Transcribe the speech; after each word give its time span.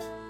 sun. 0.00 0.27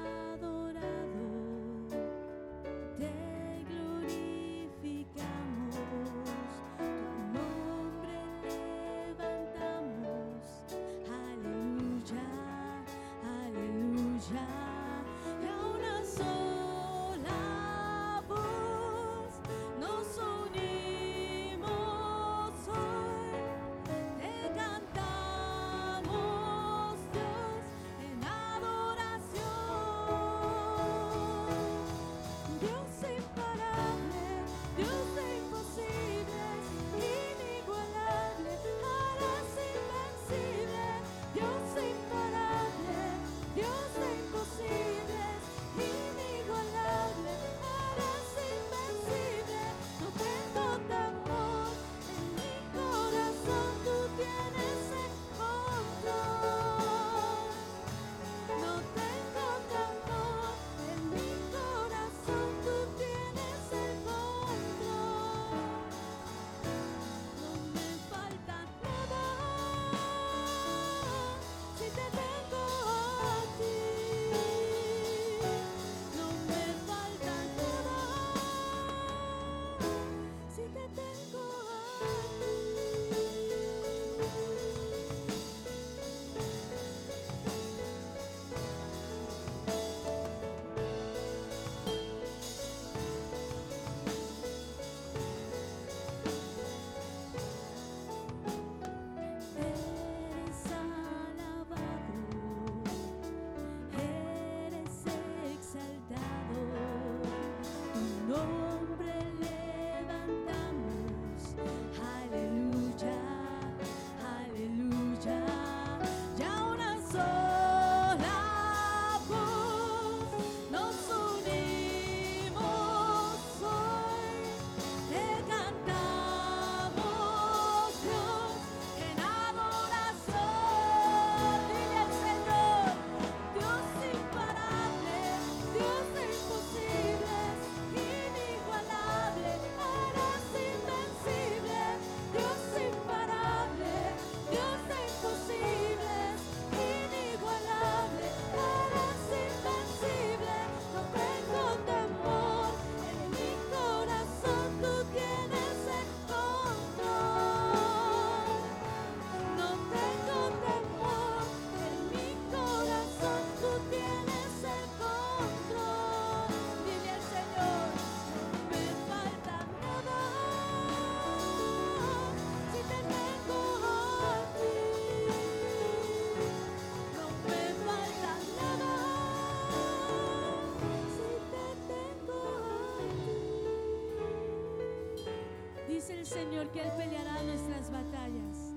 Señor, 186.28 186.68
que 186.68 186.82
Él 186.82 186.90
peleará 186.94 187.42
nuestras 187.42 187.90
batallas 187.90 188.74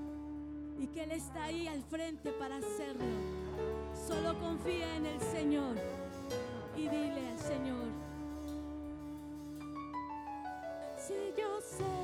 y 0.78 0.86
que 0.86 1.02
Él 1.02 1.12
está 1.12 1.44
ahí 1.44 1.68
al 1.68 1.82
frente 1.82 2.32
para 2.32 2.56
hacerlo. 2.56 3.04
Solo 4.06 4.38
confía 4.40 4.96
en 4.96 5.04
el 5.04 5.20
Señor 5.20 5.76
y 6.74 6.88
dile 6.88 7.28
al 7.28 7.38
Señor, 7.38 7.88
si 10.96 11.14
yo 11.38 11.60
sé. 11.60 12.01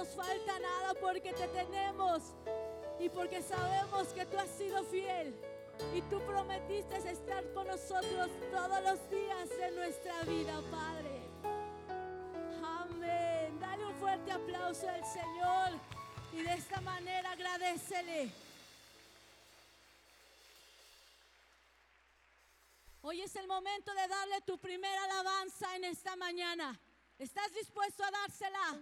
Nos 0.00 0.08
falta 0.14 0.58
nada 0.60 0.94
porque 0.94 1.30
te 1.34 1.46
tenemos 1.48 2.22
y 2.98 3.10
porque 3.10 3.42
sabemos 3.42 4.08
que 4.14 4.24
tú 4.24 4.38
has 4.38 4.48
sido 4.48 4.82
fiel 4.84 5.34
y 5.94 6.00
tú 6.02 6.18
prometiste 6.24 6.96
estar 6.96 7.44
con 7.52 7.66
nosotros 7.66 8.30
todos 8.50 8.82
los 8.82 9.10
días 9.10 9.48
de 9.50 9.70
nuestra 9.72 10.22
vida, 10.22 10.62
Padre. 10.70 11.20
Amén. 12.64 13.60
Dale 13.60 13.84
un 13.84 13.94
fuerte 13.96 14.32
aplauso 14.32 14.88
al 14.88 15.04
Señor 15.04 15.72
y 16.32 16.44
de 16.44 16.54
esta 16.54 16.80
manera 16.80 17.32
agradecele. 17.32 18.30
Hoy 23.02 23.20
es 23.20 23.36
el 23.36 23.46
momento 23.46 23.92
de 23.92 24.08
darle 24.08 24.40
tu 24.46 24.56
primera 24.56 25.04
alabanza 25.04 25.76
en 25.76 25.84
esta 25.84 26.16
mañana. 26.16 26.80
¿Estás 27.18 27.52
dispuesto 27.52 28.02
a 28.02 28.10
dársela? 28.10 28.80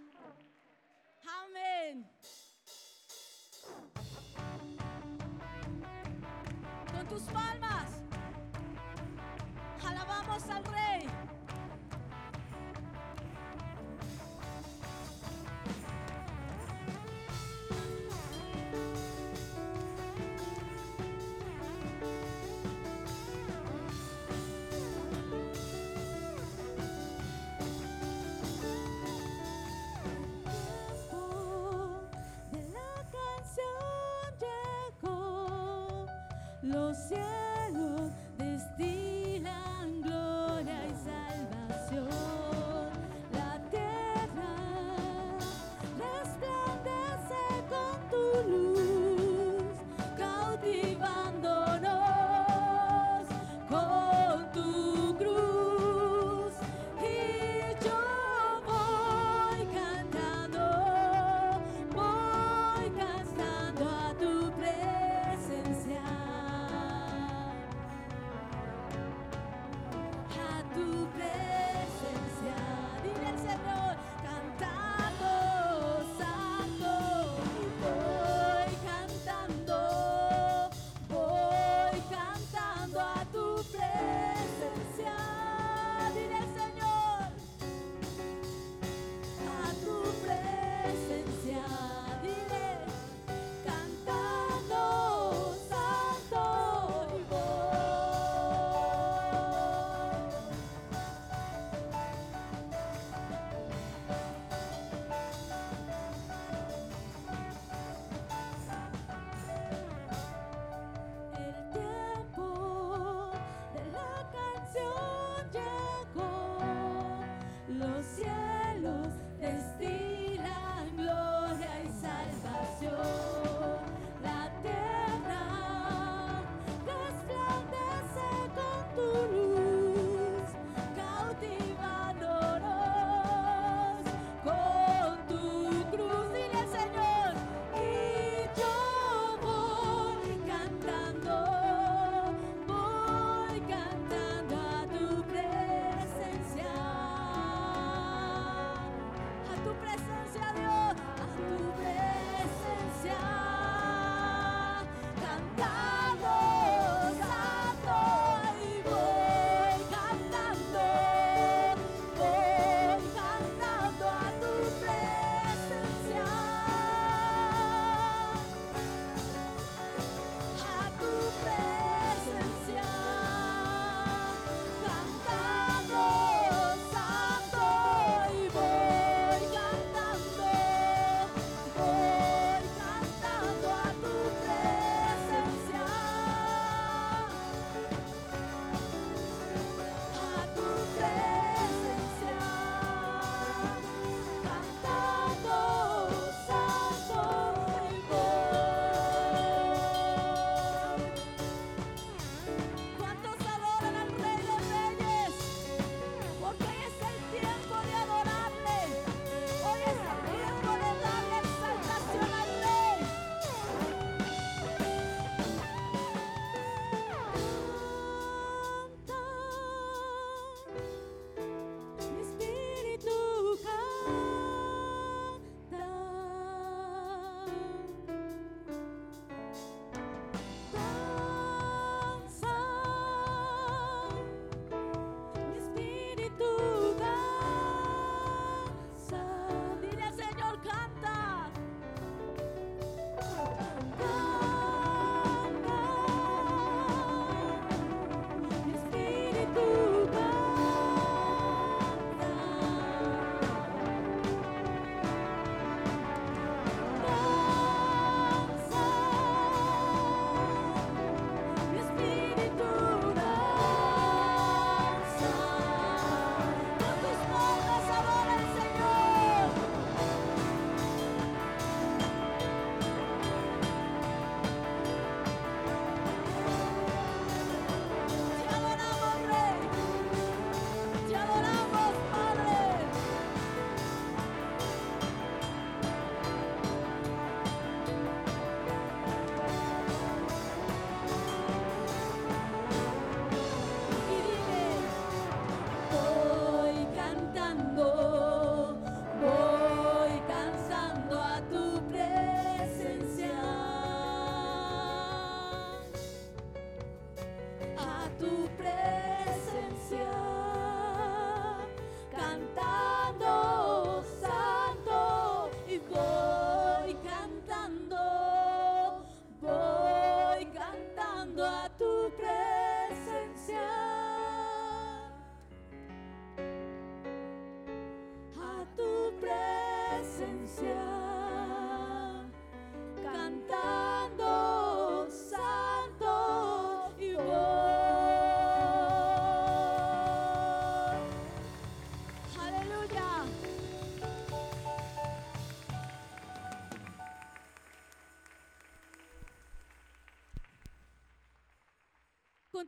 Los 36.69 36.97
cielos 36.97 37.38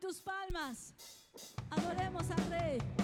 tus 0.01 0.19
palmas. 0.19 0.95
Adoremos 1.69 2.29
al 2.31 2.49
Rey. 2.49 3.00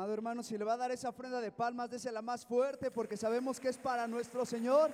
Amado 0.00 0.14
hermano, 0.14 0.42
si 0.42 0.56
le 0.56 0.64
va 0.64 0.72
a 0.72 0.76
dar 0.78 0.90
esa 0.90 1.10
ofrenda 1.10 1.42
de 1.42 1.52
palmas, 1.52 1.90
désela 1.90 2.22
más 2.22 2.46
fuerte 2.46 2.90
porque 2.90 3.18
sabemos 3.18 3.60
que 3.60 3.68
es 3.68 3.76
para 3.76 4.06
nuestro 4.06 4.46
Señor. 4.46 4.90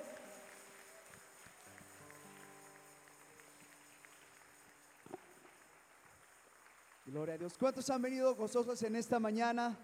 Gloria 7.06 7.34
a 7.34 7.38
Dios. 7.38 7.56
¿Cuántos 7.56 7.88
han 7.88 8.02
venido 8.02 8.34
gozosos 8.34 8.82
en 8.82 8.96
esta 8.96 9.20
mañana? 9.20 9.78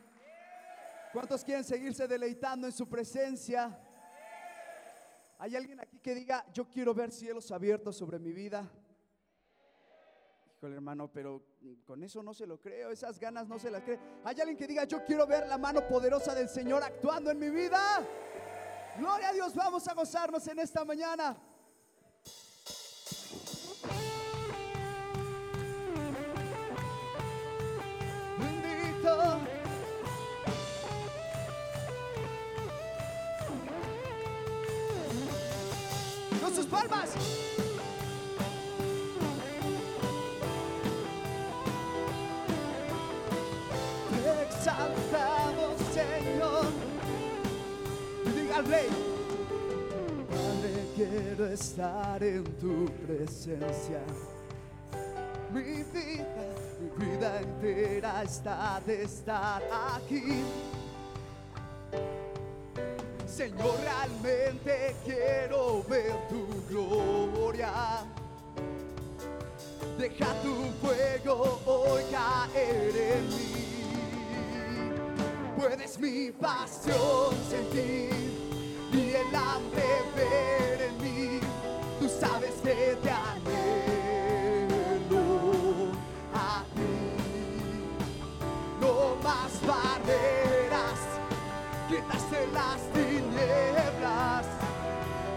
¿Cuántos 1.13 1.45
quieren 1.45 1.63
seguirse 1.63 2.09
deleitando 2.09 2.67
en 2.67 2.73
su 2.73 2.89
presencia? 2.89 3.79
¿Hay 5.39 5.55
alguien 5.55 5.79
aquí 5.79 6.01
que 6.01 6.17
diga, 6.17 6.45
yo 6.53 6.69
quiero 6.69 6.95
ver 6.95 7.13
cielos 7.13 7.53
abiertos 7.53 7.97
sobre 7.97 8.19
mi 8.19 8.33
vida? 8.33 8.69
Híjole 10.63 10.77
hermano, 10.77 11.11
pero 11.13 11.43
con 11.85 12.05
eso 12.05 12.23
no 12.23 12.33
se 12.33 12.47
lo 12.47 12.61
creo, 12.61 12.93
esas 12.93 13.19
ganas 13.19 13.49
no 13.49 13.59
se 13.59 13.69
las 13.69 13.83
creo. 13.83 13.99
¿Hay 14.23 14.39
alguien 14.39 14.57
que 14.57 14.69
diga, 14.69 14.85
yo 14.85 15.05
quiero 15.05 15.27
ver 15.27 15.49
la 15.49 15.59
mano 15.59 15.85
poderosa 15.89 16.37
del 16.37 16.49
Señor 16.49 16.85
actuando 16.85 17.33
en 17.33 17.41
mi 17.41 17.51
vida? 17.51 17.81
Gloria 18.97 19.31
a 19.31 19.33
Dios, 19.33 19.57
vamos 19.57 19.89
a 19.89 19.95
gozarnos 19.95 20.47
en 20.47 20.61
esta 20.61 20.85
mañana. 20.85 21.37
Bendito. 28.39 29.41
Sus 36.55 36.67
palmas. 36.67 37.32
Al 48.55 48.67
rey. 48.67 48.89
Quiero 50.95 51.47
estar 51.47 52.23
en 52.23 52.45
tu 52.59 52.87
presencia. 53.07 54.01
Mi 55.53 55.83
vida, 55.83 56.25
mi 56.81 57.07
vida 57.07 57.41
entera 57.41 58.23
está 58.23 58.81
de 58.87 59.03
estar 59.05 59.63
aquí. 59.95 60.45
Señor, 63.27 63.75
realmente 63.83 64.95
quiero 65.05 65.83
ver 65.89 66.13
tu 66.29 66.47
gloria. 66.69 68.05
Deja 69.99 70.27
tu 70.43 70.87
fuego 70.87 71.61
hoy 71.65 72.03
caer 72.11 72.97
en 72.97 73.29
mí. 73.29 73.53
Puedes 75.57 75.99
mi 75.99 76.31
pasión 76.33 77.35
sentir 77.49 78.32
y 79.13 79.15
el 79.15 79.27
ver 80.17 80.81
en 80.89 80.97
mí. 81.03 81.41
Tú 82.01 82.09
sabes 82.09 82.55
que 82.63 82.97
te 83.03 83.11
anhelo 83.11 83.61
a 86.35 86.65
ti. 86.75 86.95
No 88.81 89.17
más 89.23 89.53
barreras, 89.67 91.01
quitaste 91.89 92.47
las 92.55 92.81
tinieblas. 92.93 94.47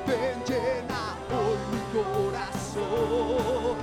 Ven, 0.08 0.44
llena 0.48 1.04
hoy 1.36 1.60
mi 1.72 1.82
corazón. 2.00 3.78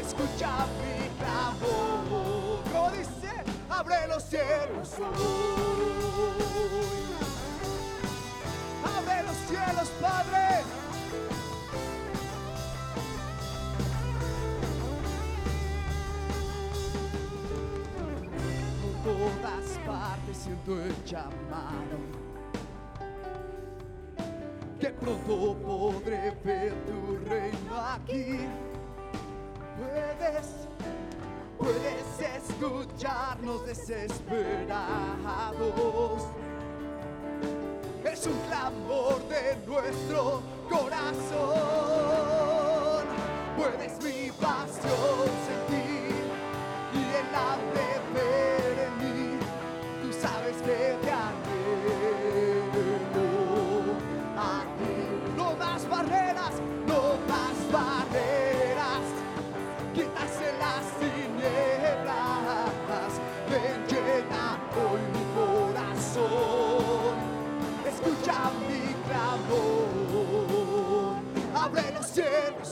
Escucha 0.00 0.50
mi 0.78 0.96
clamor. 1.18 2.58
Como 2.72 2.90
dice, 2.92 3.32
abre 3.68 4.06
los 4.08 4.22
cielos 4.22 4.88
hoy. 4.98 5.67
Padre. 9.86 10.64
Por 18.82 18.94
todas 19.04 19.78
partes 19.86 20.36
siento 20.36 20.82
el 20.82 20.92
llamado. 21.04 21.96
Que 24.80 24.90
pronto 24.90 25.56
podré 25.64 26.32
ver 26.44 26.74
tu 26.84 27.16
reino 27.28 27.76
aquí. 27.76 28.48
Puedes, 29.78 30.48
puedes 31.56 32.20
escucharnos 32.36 33.64
desesperados. 33.64 36.26
Es 38.20 38.26
un 38.26 38.38
clamor 38.48 39.22
de 39.28 39.56
nuestro 39.64 40.42
corazón. 40.68 41.06
Puedes 43.56 44.02
mi 44.02 44.17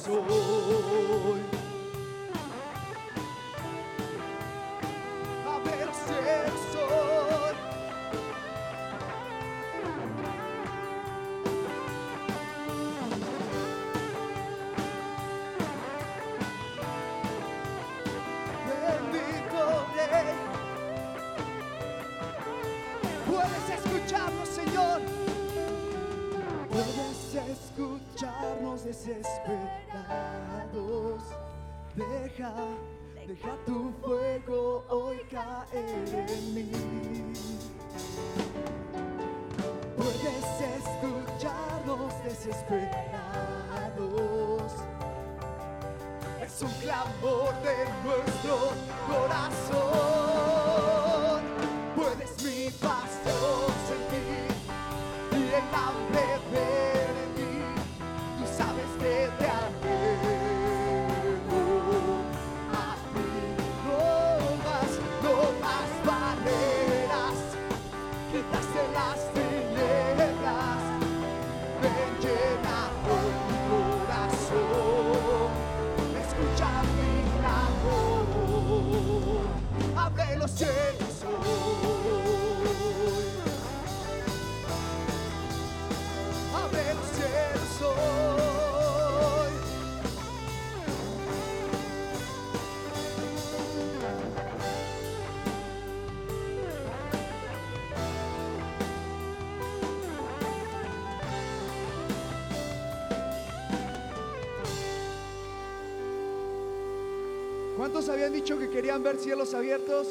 cielos 0.06 0.65
escucharnos 27.76 28.84
desesperados. 28.84 31.20
Deja, 31.94 32.54
deja 33.26 33.54
tu 33.66 33.92
fuego 34.02 34.82
hoy 34.88 35.18
caer 35.30 36.26
en 36.28 36.54
mí. 36.54 36.70
Puedes 39.96 40.60
escucharnos 40.78 42.14
desesperados. 42.24 44.72
Es 46.42 46.62
un 46.62 46.72
clamor 46.80 47.54
de 47.62 47.76
nuestro 48.04 48.56
corazón. 49.06 49.84
Puedes 51.94 52.42
mi 52.42 52.70
pasión 52.70 53.70
sentir 53.86 54.48
y 55.32 55.52
el 55.52 55.74
hambre 55.74 55.95
¿Cuántos 108.06 108.22
habían 108.22 108.40
dicho 108.40 108.56
que 108.56 108.70
querían 108.70 109.02
ver 109.02 109.18
cielos 109.18 109.52
abiertos? 109.52 110.06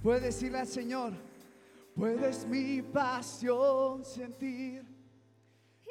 Puedes 0.00 0.22
decirle 0.22 0.60
al 0.60 0.68
Señor, 0.68 1.14
puedes 1.96 2.46
mi 2.46 2.80
pasión 2.80 4.04
sentir 4.04 4.84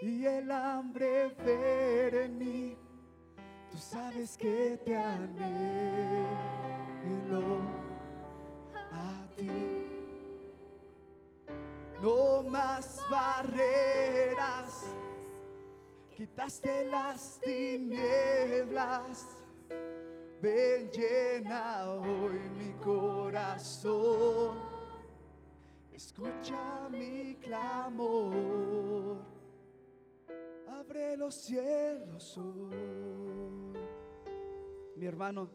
y 0.02 0.26
el 0.26 0.50
hambre 0.50 1.36
ver 1.46 2.16
en 2.16 2.38
mí. 2.38 2.78
Tú 3.70 3.78
sabes 3.78 4.38
que 4.38 4.80
te 4.86 4.96
anhelo 4.96 5.42
a 8.74 9.28
ti. 9.36 9.52
No 12.02 12.42
más 12.44 13.02
barreras, 13.10 14.86
quitaste 16.16 16.86
las 16.86 17.38
tinieblas. 17.44 19.41
Ven, 20.42 20.90
llena 20.90 21.92
hoy 21.92 22.40
mi 22.58 22.74
corazón. 22.84 24.58
Escucha 25.94 26.90
mi 26.90 27.36
clamor. 27.36 29.18
Abre 30.68 31.16
los 31.16 31.36
cielos. 31.36 32.40
Mi 34.96 35.06
hermano, 35.06 35.48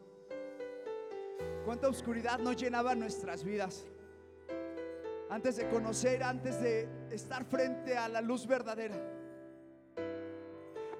cuánta 1.65 1.89
oscuridad 1.89 2.39
nos 2.39 2.55
llenaba 2.55 2.95
nuestras 2.95 3.43
vidas. 3.43 3.85
Antes 5.29 5.57
de 5.57 5.67
conocer, 5.67 6.23
antes 6.23 6.61
de 6.61 6.87
estar 7.11 7.43
frente 7.43 7.97
a 7.97 8.07
la 8.07 8.21
luz 8.21 8.47
verdadera. 8.47 8.95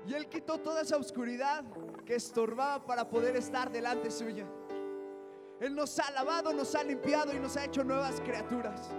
Y 0.06 0.13
Él 0.13 0.28
quitó 0.28 0.58
toda 0.58 0.82
esa 0.82 0.97
oscuridad 0.97 1.63
que 2.08 2.15
estorbaba 2.15 2.86
para 2.86 3.08
poder 3.08 3.36
estar 3.36 3.70
delante 3.70 4.10
suya. 4.10 4.46
Él 5.60 5.76
nos 5.76 6.00
ha 6.00 6.10
lavado, 6.12 6.54
nos 6.54 6.74
ha 6.74 6.82
limpiado 6.82 7.36
y 7.36 7.39
nos 7.39 7.58
ha 7.58 7.65
hecho 7.65 7.84
nuevas 7.84 8.22
criaturas. 8.22 8.89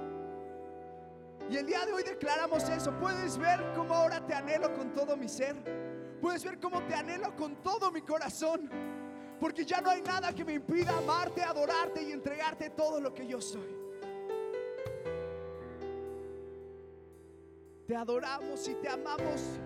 Y 1.49 1.57
el 1.57 1.65
día 1.65 1.87
de 1.87 1.93
hoy 1.95 2.03
declaramos 2.03 2.69
eso. 2.69 2.93
Puedes 3.01 3.39
ver 3.39 3.65
cómo 3.75 3.95
ahora 3.95 4.25
te 4.27 4.35
anhelo 4.35 4.75
con 4.75 4.93
todo 4.93 5.17
mi 5.17 5.27
ser. 5.27 5.57
Puedes 6.21 6.45
ver 6.45 6.61
cómo 6.61 6.83
te 6.83 6.95
anhelo 6.95 7.35
con 7.35 7.57
todo 7.63 7.91
mi 7.91 8.03
corazón. 8.03 8.69
Porque 9.41 9.65
ya 9.65 9.81
no 9.81 9.89
hay 9.89 10.03
nada 10.03 10.35
que 10.35 10.45
me 10.45 10.53
impida 10.53 10.99
amarte, 10.99 11.43
adorarte 11.43 12.03
y 12.03 12.13
entregarte 12.13 12.69
todo 12.71 13.01
lo 13.01 13.15
que 13.15 13.27
yo 13.27 13.41
soy. 13.41 13.75
Te 17.87 17.97
adoramos 17.97 18.69
y 18.69 18.75
te 18.75 18.89
amamos 18.91 19.59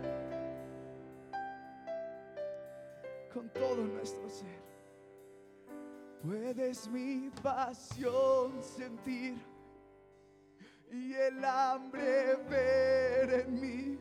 con 3.32 3.48
todo 3.50 3.76
nuestro 3.76 4.28
ser. 4.28 4.60
Puedes 6.22 6.88
mi 6.88 7.30
pasión 7.42 8.62
sentir 8.62 9.34
y 10.90 11.14
el 11.14 11.44
hambre 11.44 12.36
ver 12.48 13.32
en 13.40 13.60
mí. 13.60 13.98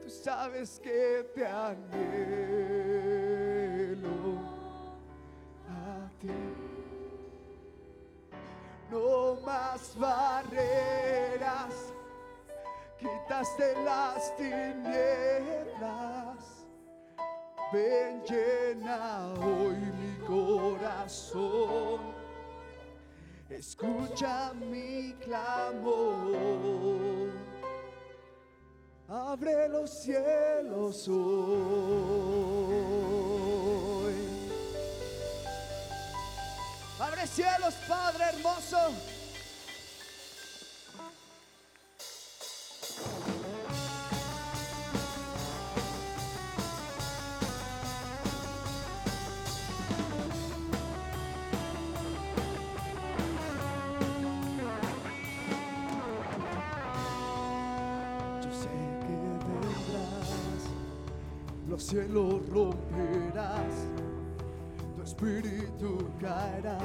Tú 0.00 0.08
sabes 0.08 0.80
que 0.80 1.30
te 1.34 1.46
anhelo 1.46 1.90
a 5.68 6.10
ti. 6.20 6.28
No 8.90 9.36
más 9.44 9.94
barreras, 9.98 11.92
quitaste 12.98 13.74
las 13.84 14.36
tinieblas. 14.36 15.20
Ven, 17.72 18.22
llena 18.24 19.32
hoy 19.34 19.76
mi 19.76 20.18
corazón. 20.26 22.00
Escucha 23.48 24.52
mi 24.54 25.14
clamor. 25.20 27.30
Abre 29.08 29.68
los 29.68 30.02
cielos 30.02 31.06
hoy. 31.08 31.20
Abre 36.98 37.24
cielos, 37.26 37.74
Padre 37.86 38.24
hermoso. 38.34 38.92
Los 61.90 62.04
cielos 62.04 62.48
romperás, 62.50 63.74
tu 64.94 65.02
espíritu 65.02 65.98
caerá 66.20 66.78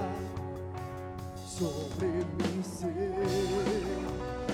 sobre 1.48 2.08
mi 2.08 2.64
ser. 2.64 3.14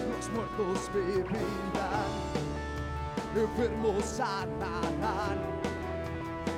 Los 0.09 0.29
muertos 0.31 0.89
vivirán, 0.93 2.11
enfermos 3.35 4.03
sanarán, 4.03 5.39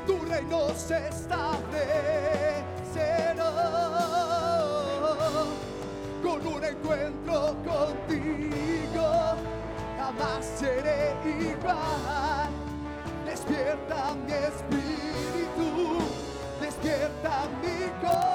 tu 0.08 0.18
reino 0.26 0.70
se 0.76 1.08
establecerá 1.10 1.54
con 6.24 6.48
un 6.48 6.64
encuentro 6.64 7.56
contigo. 7.64 9.08
Jamás 9.98 10.46
seré 10.58 11.16
igual. 11.26 12.33
Despierta 13.46 14.16
mi 14.26 14.32
espíritu, 14.32 16.00
despierta 16.62 17.50
mi 17.62 17.90
corazón 18.02 18.33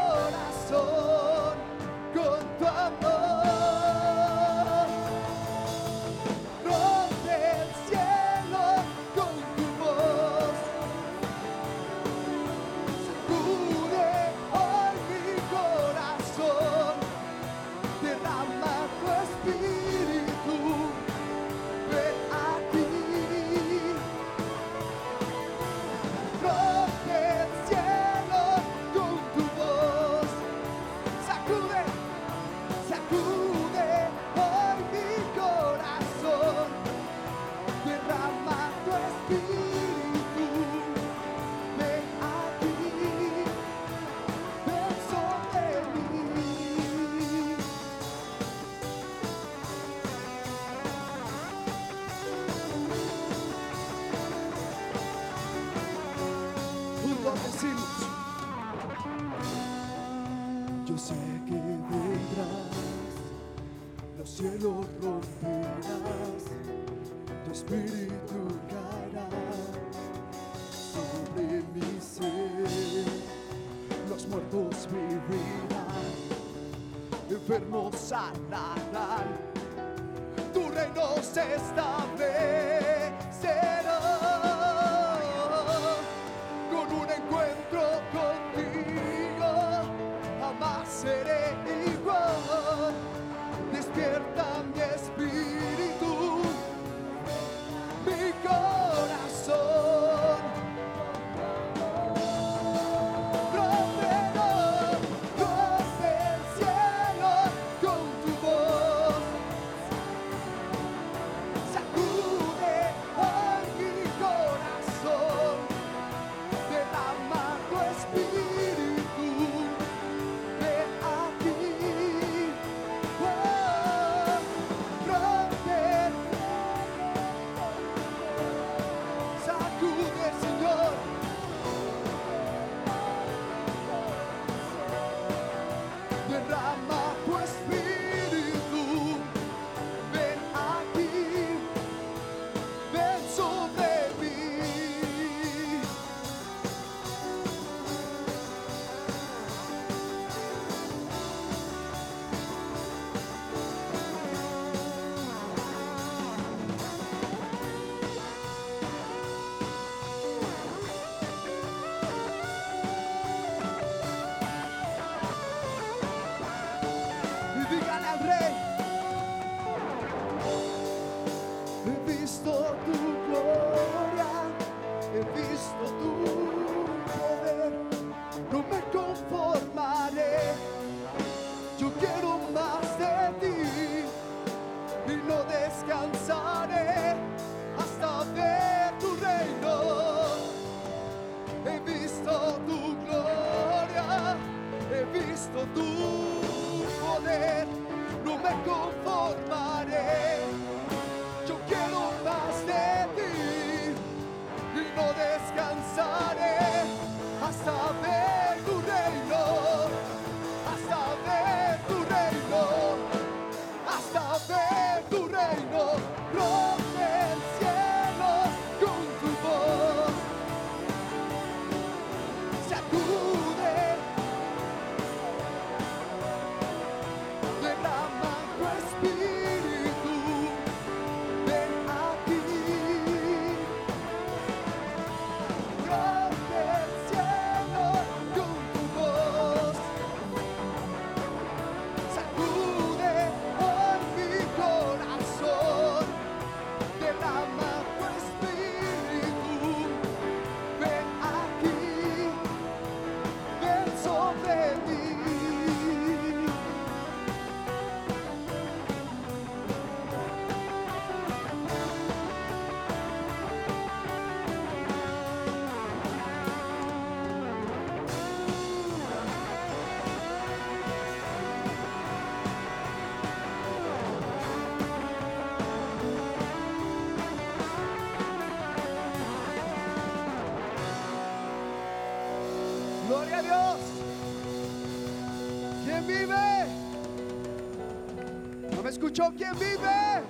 ¿No 289.18 289.30
me 289.30 289.36
escuchó? 289.36 289.36
¿Quién 289.36 289.52
vive? 289.58 290.22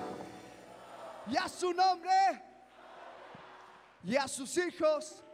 Y 1.26 1.36
a 1.36 1.48
su 1.48 1.72
nombre. 1.72 2.10
Y 4.04 4.16
a 4.16 4.26
sus 4.26 4.56
hijos. 4.56 5.24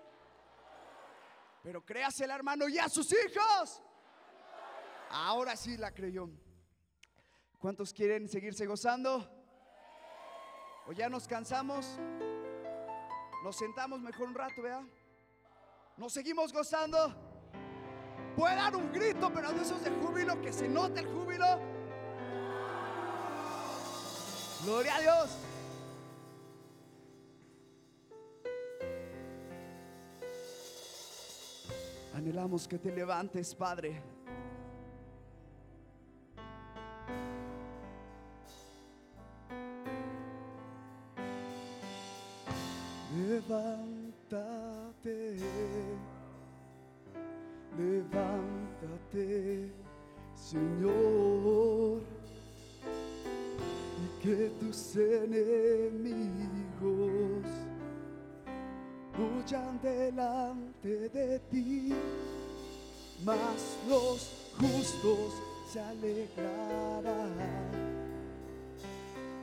Pero 1.62 1.84
créase 1.84 2.24
el 2.24 2.30
hermano 2.30 2.68
y 2.68 2.78
a 2.78 2.88
sus 2.88 3.12
hijos. 3.12 3.80
Ahora 5.10 5.56
sí 5.56 5.76
la 5.76 5.92
creyó. 5.92 6.28
¿Cuántos 7.58 7.92
quieren 7.92 8.28
seguirse 8.28 8.66
gozando? 8.66 9.30
¿O 10.86 10.92
ya 10.92 11.08
nos 11.08 11.26
cansamos? 11.26 11.98
Nos 13.42 13.56
sentamos 13.56 14.00
mejor 14.00 14.28
un 14.28 14.34
rato, 14.34 14.62
vea. 14.62 14.84
Nos 15.96 16.12
seguimos 16.12 16.52
gozando. 16.52 17.14
Puede 18.36 18.56
dar 18.56 18.74
un 18.74 18.90
grito, 18.92 19.32
pero 19.32 19.52
de 19.52 19.62
esos 19.62 19.82
de 19.82 19.90
júbilo, 19.90 20.40
que 20.42 20.52
se 20.52 20.68
note 20.68 21.00
el 21.00 21.06
júbilo. 21.06 21.73
Gloria 24.64 24.96
a 24.96 25.00
Dios. 25.00 25.30
Anhelamos 32.14 32.66
que 32.66 32.78
te 32.78 32.90
levantes, 32.90 33.54
Padre. 33.54 34.00
Levántate, 43.28 44.16
levántate, 47.76 49.70
Señor, 50.34 51.63
que 54.36 54.50
tus 54.58 54.96
enemigos 54.96 55.44
huyan 59.16 59.80
delante 59.80 61.08
de 61.10 61.38
ti, 61.50 61.94
mas 63.24 63.78
los 63.88 64.50
justos 64.58 65.34
se 65.70 65.78
alegrarán 65.80 67.32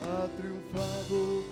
ha 0.01 0.27
triunfado. 0.37 1.43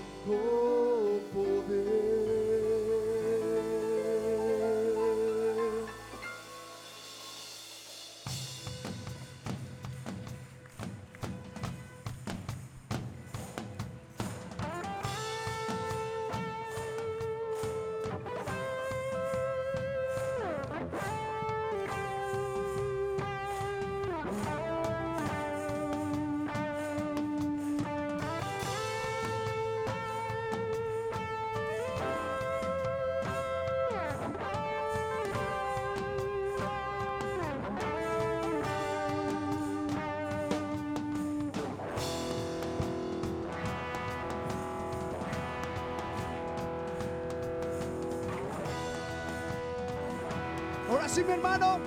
Ahora 51.01 51.15
sí, 51.15 51.23
mi 51.23 51.31
hermano, 51.31 51.79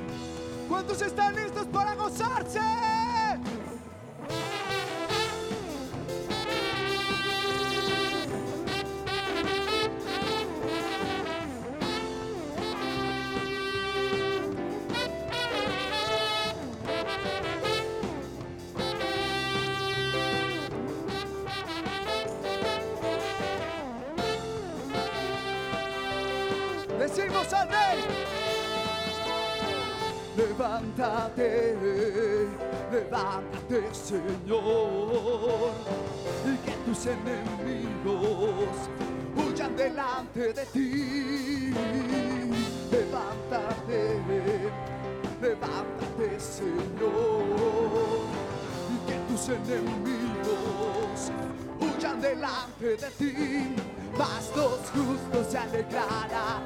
¿cuántos 0.69 1.01
están 1.01 1.37
listos 1.37 1.69
para 1.69 1.95
gozarse? 1.95 2.59
levántate, 31.05 32.49
levántate 32.91 33.95
Señor, 33.95 35.73
y 36.47 36.57
que 36.65 36.73
tus 36.85 37.07
enemigos 37.07 38.89
huyan 39.37 39.77
delante 39.77 40.53
de 40.53 40.67
ti. 40.67 41.73
Levántate, 42.91 44.21
levántate 45.43 46.41
Señor, 46.41 47.45
y 48.91 49.07
que 49.07 49.19
tus 49.29 49.49
enemigos 49.49 51.31
huyan 51.81 52.21
delante 52.21 52.97
de 52.97 53.11
ti, 53.19 53.77
mas 54.17 54.51
los 54.57 54.79
justos 54.91 55.47
se 55.51 55.59
alegrarán 55.59 56.64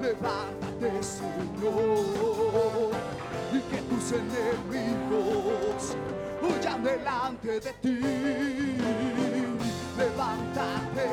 levántate, 0.00 1.02
Señor, 1.02 2.92
y 3.52 3.60
que 3.60 3.78
tus 3.82 4.12
enemigos 4.12 5.96
huyan 6.42 6.84
delante 6.84 7.60
de 7.60 7.72
ti. 7.80 8.00
Levántate, 9.96 11.08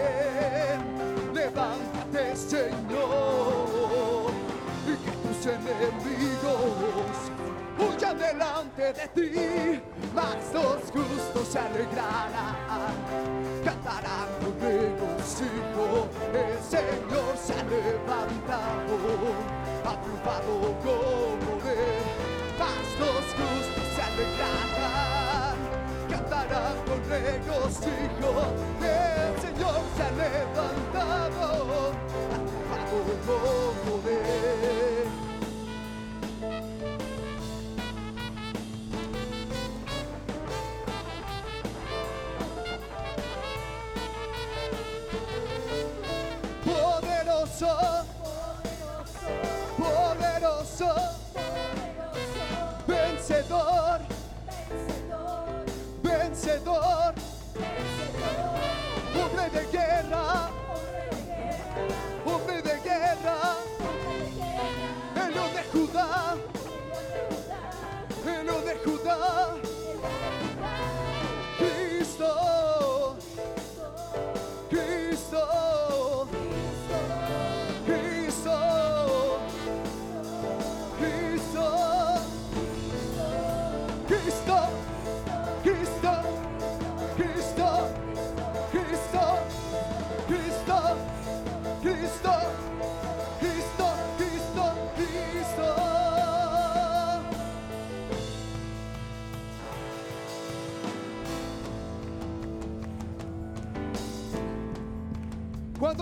levántate 1.34 2.36
Señor, 2.36 4.32
y 4.86 4.96
que 4.98 5.12
tus 5.12 5.46
enemigos 5.46 7.15
huyan 7.80 8.17
delante 8.17 8.94
de 8.94 9.08
ti, 9.15 9.82
mas 10.13 10.54
los 10.54 10.82
justos 10.91 11.48
se 11.48 11.60
alegrarán 11.60 12.91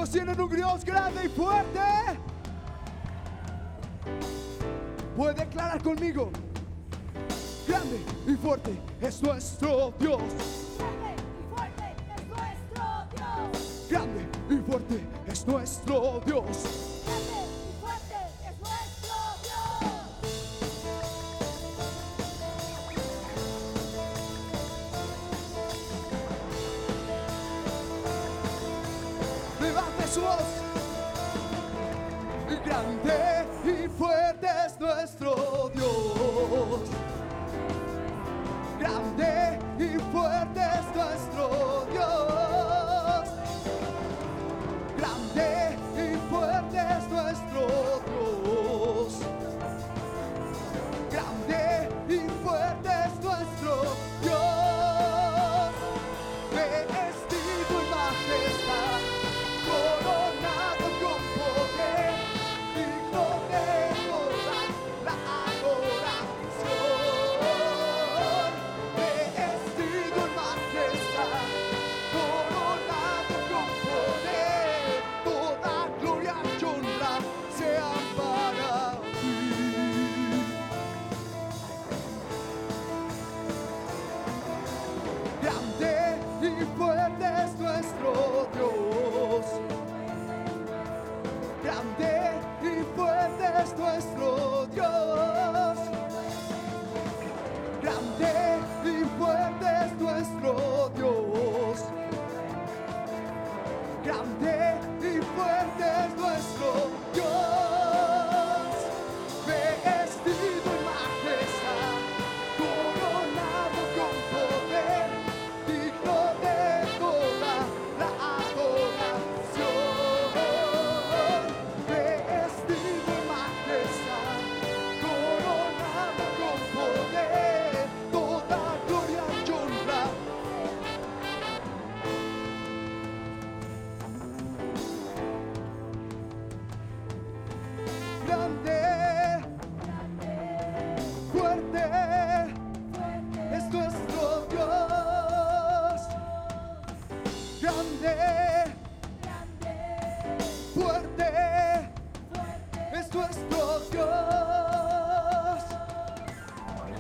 ¿Cuántos 0.10 0.26
tienen 0.26 0.42
un 0.42 0.56
Dios 0.56 0.86
grande 0.86 1.26
y 1.26 1.30
fuerte? 1.30 1.80
Puede 5.16 5.34
declarar 5.36 5.84
conmigo. 5.84 6.32
Grande 7.68 8.00
y 8.26 8.36
fuerte 8.36 8.72
es 9.02 9.22
nuestro 9.22 9.94
Dios. 10.00 10.22
Grande 10.80 11.16
y 11.38 11.56
fuerte 11.56 11.96
es 12.16 12.28
nuestro 12.28 12.86
Dios. 13.16 13.88
Grande 13.90 14.26
y 14.50 14.58
fuerte 14.58 15.08
es 15.28 15.48
nuestro 15.48 16.22
Dios. 16.26 17.29
nuestro 35.20 35.49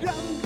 Come 0.09 0.38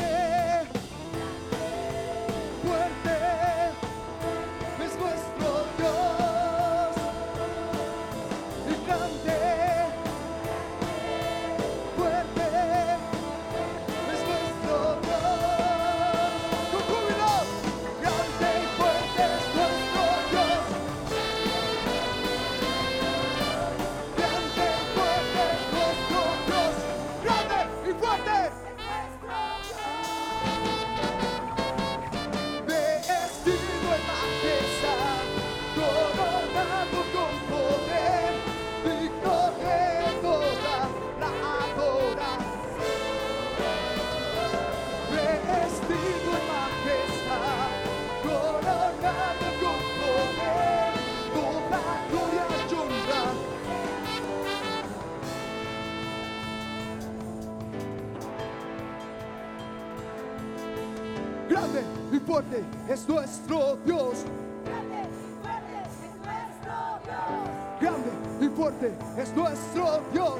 Grande 62.33 62.57
y 62.57 62.63
fuerte 62.63 62.91
es 62.91 63.07
nuestro 63.07 63.77
Dios. 63.85 64.25
Grande 64.65 65.03
y 65.51 65.59
fuerte 65.59 65.77
es 65.77 66.09
nuestro 66.25 66.89
Dios. 67.03 67.59
Grande 67.79 68.09
y 68.41 68.49
fuerte 68.49 68.93
es 69.21 69.35
nuestro 69.35 69.99
Dios. 70.11 70.39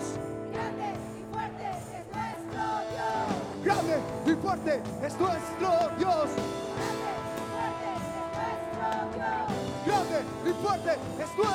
Grande 0.54 0.88
y 1.06 1.26
fuerte 1.32 1.62
es 1.86 2.00
nuestro 2.10 2.82
Dios. 2.90 3.50
Grande 3.64 3.96
y 4.26 4.36
fuerte 4.36 4.82
es 5.06 5.20
nuestro 5.20 5.70
Dios. 6.00 6.30
Grande 9.86 10.20
y 10.46 10.54
fuerte 10.66 10.92
es 10.94 11.32
nuestro 11.38 11.53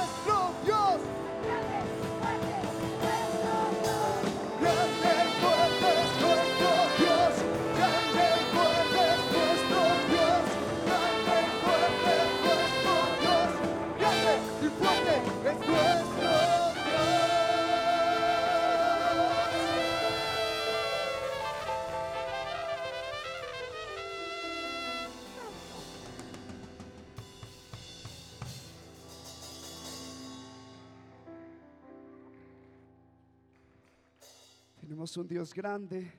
un 35.18 35.26
Dios 35.26 35.52
grande, 35.52 36.12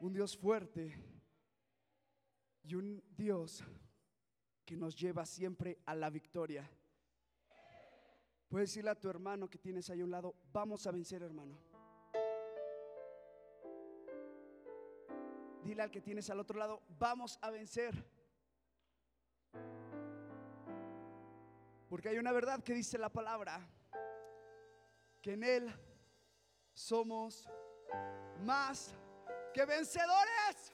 un 0.00 0.12
Dios 0.12 0.36
fuerte 0.36 0.94
y 2.62 2.74
un 2.74 3.02
Dios 3.16 3.64
que 4.66 4.76
nos 4.76 4.94
lleva 4.94 5.24
siempre 5.24 5.78
a 5.86 5.94
la 5.94 6.10
victoria. 6.10 6.70
Puedes 8.48 8.70
decirle 8.70 8.90
a 8.90 9.00
tu 9.00 9.08
hermano 9.08 9.48
que 9.48 9.58
tienes 9.58 9.88
ahí 9.88 10.00
a 10.02 10.04
un 10.04 10.10
lado, 10.10 10.34
vamos 10.52 10.86
a 10.86 10.90
vencer 10.90 11.22
hermano. 11.22 11.56
Dile 15.64 15.82
al 15.82 15.90
que 15.90 16.00
tienes 16.00 16.28
al 16.28 16.40
otro 16.40 16.58
lado, 16.58 16.82
vamos 16.98 17.38
a 17.40 17.50
vencer. 17.50 18.04
Porque 21.88 22.10
hay 22.10 22.18
una 22.18 22.32
verdad 22.32 22.62
que 22.62 22.74
dice 22.74 22.98
la 22.98 23.10
palabra, 23.10 23.66
que 25.22 25.32
en 25.32 25.44
Él 25.44 25.74
somos 26.74 27.48
más 28.44 28.94
que 29.52 29.64
vencedores. 29.64 30.72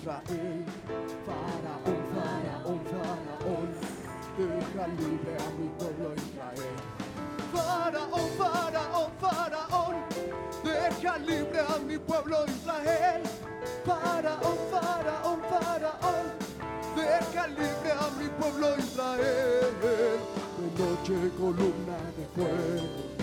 Israel. 0.00 0.64
Faraón, 1.26 2.00
faraón, 2.14 2.80
faraón, 2.90 3.68
deja 4.36 4.86
libre 4.88 5.36
a 5.38 5.50
mi 5.58 5.68
pueblo 5.78 6.14
Israel. 6.14 6.76
Faraón, 7.52 8.28
faraón, 8.38 9.10
faraón, 9.20 9.96
deja 10.64 11.18
libre 11.18 11.60
a 11.60 11.78
mi 11.78 11.98
pueblo 11.98 12.44
Israel. 12.46 13.22
Faraón, 13.84 14.58
faraón, 14.70 15.40
faraón, 15.50 16.26
deja 16.96 17.46
libre 17.48 17.92
a 17.92 18.10
mi 18.18 18.28
pueblo 18.40 18.76
Israel. 18.78 19.74
De 19.82 20.82
noche 20.82 21.30
columna 21.38 21.98
de 22.16 22.26
fuego 22.34 23.14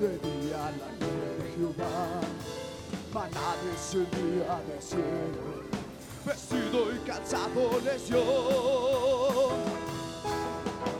de 0.00 0.16
día 0.18 0.70
la 0.78 0.90
gloria 0.98 1.30
de 1.42 1.50
Jehová, 1.56 2.20
maná 3.12 3.56
descendía 3.64 4.60
del 4.68 4.80
cielo, 4.80 5.57
vestido 6.28 6.94
y 6.94 6.98
cansado 7.08 7.80
les 7.82 8.08
dio. 8.08 8.20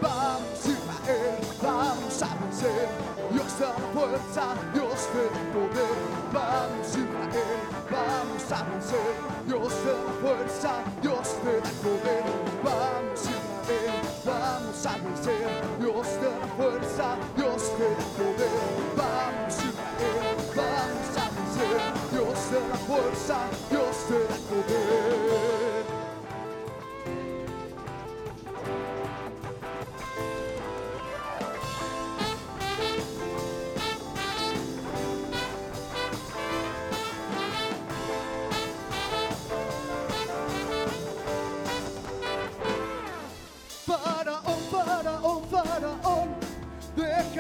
Vamos 0.01 0.61
Israel, 0.65 1.39
vamos 1.63 2.23
a 2.23 2.35
vencer, 2.41 2.89
Dios 3.33 3.59
da 3.61 3.73
fuerza, 3.93 4.55
Dios 4.73 5.09
da 5.13 5.25
poder. 5.53 5.97
Vamos 6.33 6.89
Israel, 6.89 7.61
vamos 7.91 8.53
a 8.53 8.63
vencer, 8.71 9.15
Dios 9.47 9.73
da 9.85 9.97
fuerza, 10.23 10.73
Dios 11.03 11.29
da 11.45 11.71
poder. 11.83 12.25
Vamos 12.65 13.21
Israel, 13.21 14.01
vamos 14.25 14.87
a 14.87 14.97
vencer, 14.97 15.49
Dios 15.79 16.09
da 16.23 16.33
fuerza, 16.57 17.17
Dios 17.37 17.63
da 17.79 17.91
poder. 18.17 18.61
Vamos 18.97 19.57
Israel, 19.69 20.37
vamos 20.57 21.11
a 21.17 21.29
vencer, 21.37 21.81
Dios 22.13 22.41
da 22.53 22.79
fuerza, 22.87 23.37
Dios 23.71 23.97
da 24.09 24.37
poder. 24.49 24.98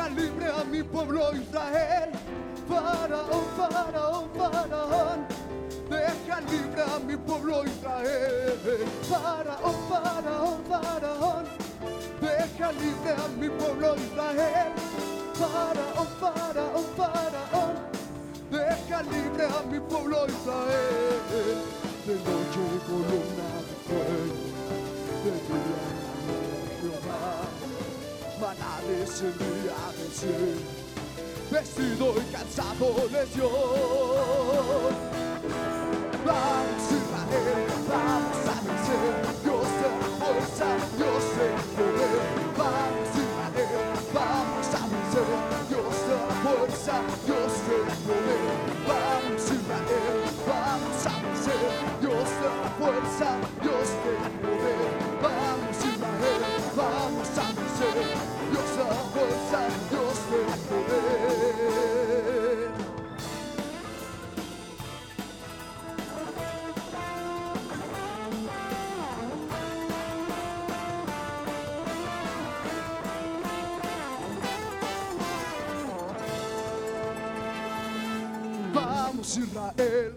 Deja 0.09 0.21
libre 0.21 0.47
a 0.47 0.65
mi 0.65 0.83
pueblo 0.83 1.31
Israel. 1.35 2.11
Faraón, 2.69 3.45
faraón, 3.57 4.29
faraón, 4.37 5.27
deja 5.89 6.41
libre 6.41 6.83
a 6.83 6.99
mi 7.01 7.17
pueblo 7.17 7.65
Israel. 7.65 8.59
Faraón, 9.09 9.75
faraón, 9.89 10.65
faraón, 10.69 11.45
deja 12.21 12.73
libre 12.73 13.13
a 13.13 13.29
mi 13.39 13.49
pueblo 13.49 13.95
Israel. 13.97 14.73
Faraón, 15.35 16.09
faraón, 16.21 16.85
faraón, 16.97 17.75
deja 18.51 19.03
libre 19.03 19.45
a 19.45 19.63
mi 19.71 19.81
pueblo 19.81 20.27
Israel. 20.27 21.59
De 22.07 22.15
noche 22.15 22.65
columna 22.87 23.49
de 23.69 23.75
fuego 23.85 24.49
de 25.25 25.31
día 25.31 25.98
maná 28.41 28.81
descendía 28.87 29.79
del 29.97 30.13
cielo, 30.13 30.61
vestido 31.51 32.15
y 32.21 32.33
cansado 32.33 32.95
les 33.13 33.35
dio. 33.35 33.51
Vamos 36.25 36.85
Israel, 36.99 37.68
Vamos 79.29 79.47
Israel, 79.47 80.15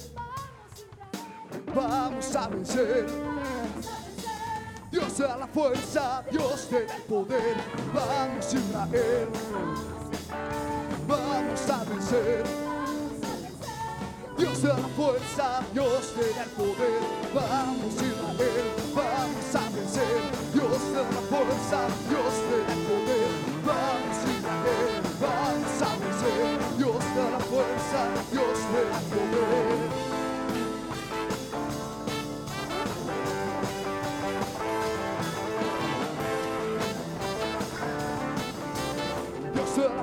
vamos 1.76 2.36
a 2.38 2.47
vencer, 2.47 3.05
Dios 4.89 5.14
te 5.16 5.24
da 5.24 5.36
la 5.36 5.47
fuerza, 5.47 6.24
Dios 6.32 6.68
te 6.70 6.86
da 6.86 6.95
el 6.95 7.01
poder. 7.01 7.57
Vamos 7.93 8.53
Israel, 8.53 9.28
vamos 11.05 11.70
a 11.70 11.84
vencer. 11.84 12.43
Dios 14.38 14.62
te 14.62 14.68
da 14.68 14.78
la 14.78 14.88
fuerza, 14.88 15.62
Dios 15.74 16.14
te 16.16 16.34
da 16.34 16.43
el 16.43 16.49
poder. 16.51 17.01
Vamos 17.34 17.93
Israel, 17.95 18.72
vamos 18.95 19.55
a 19.55 19.70
vencer. 19.76 20.22
Dios 20.53 20.78
te 20.78 20.93
da 20.93 21.03
la 21.03 21.22
fuerza, 21.28 21.80
Dios 22.07 22.34
te 22.49 22.50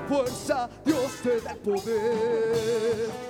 fuerza, 0.08 0.68
Dios 0.84 1.12
te 1.22 1.40
da 1.40 1.52
el 1.52 1.58
poder. 1.58 3.27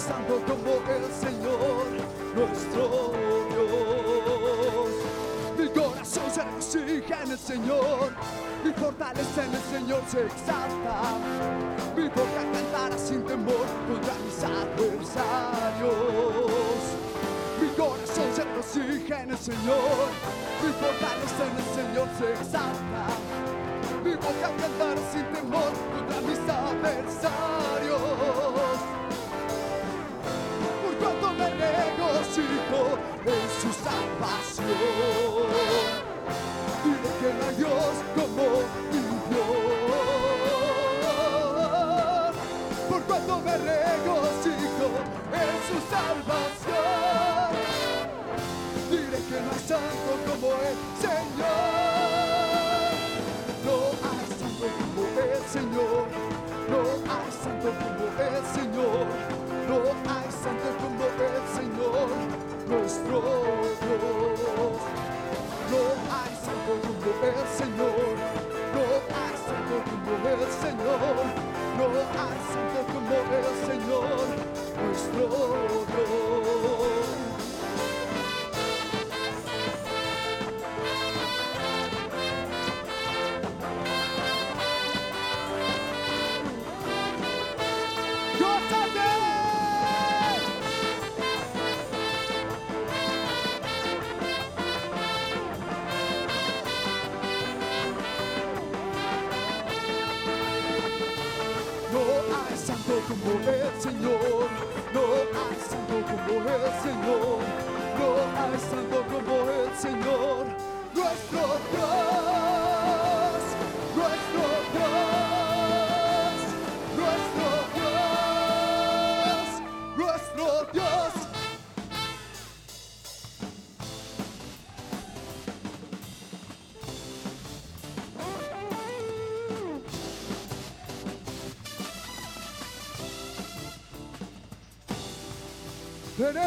Santo 0.00 0.40
como 0.46 0.72
el 0.88 1.04
Señor, 1.12 1.84
nuestro 2.34 3.12
Dios. 3.50 4.88
Mi 5.58 5.68
corazón 5.68 6.24
se 6.30 6.42
regocija 6.42 7.22
en 7.22 7.30
el 7.32 7.38
Señor, 7.38 8.12
mi 8.64 8.72
fortaleza 8.72 9.44
en 9.44 9.54
el 9.54 9.62
Señor 9.62 10.02
se 10.08 10.24
exalta. 10.24 11.18
Mi 11.94 12.08
boca 12.08 12.42
cantará 12.52 12.96
sin 12.96 13.22
temor 13.24 13.66
contra 13.86 14.14
mis 14.24 14.42
adversarios. 14.42 15.92
Mi 17.60 17.68
corazón 17.76 18.28
se 18.34 18.44
regocija 18.44 19.22
en 19.22 19.30
el 19.30 19.38
Señor, 19.38 20.08
mi 20.64 20.72
fortaleza 20.80 21.42
en 21.50 21.56
el 21.60 21.68
Señor 21.76 22.08
se 22.18 22.32
exalta. 22.32 23.02
Mi 24.02 24.14
boca 24.14 24.48
cantará 24.58 25.02
sin 25.12 25.26
temor 25.34 25.72
contra 25.92 26.20
mis 26.22 26.38
adversarios 26.48 27.69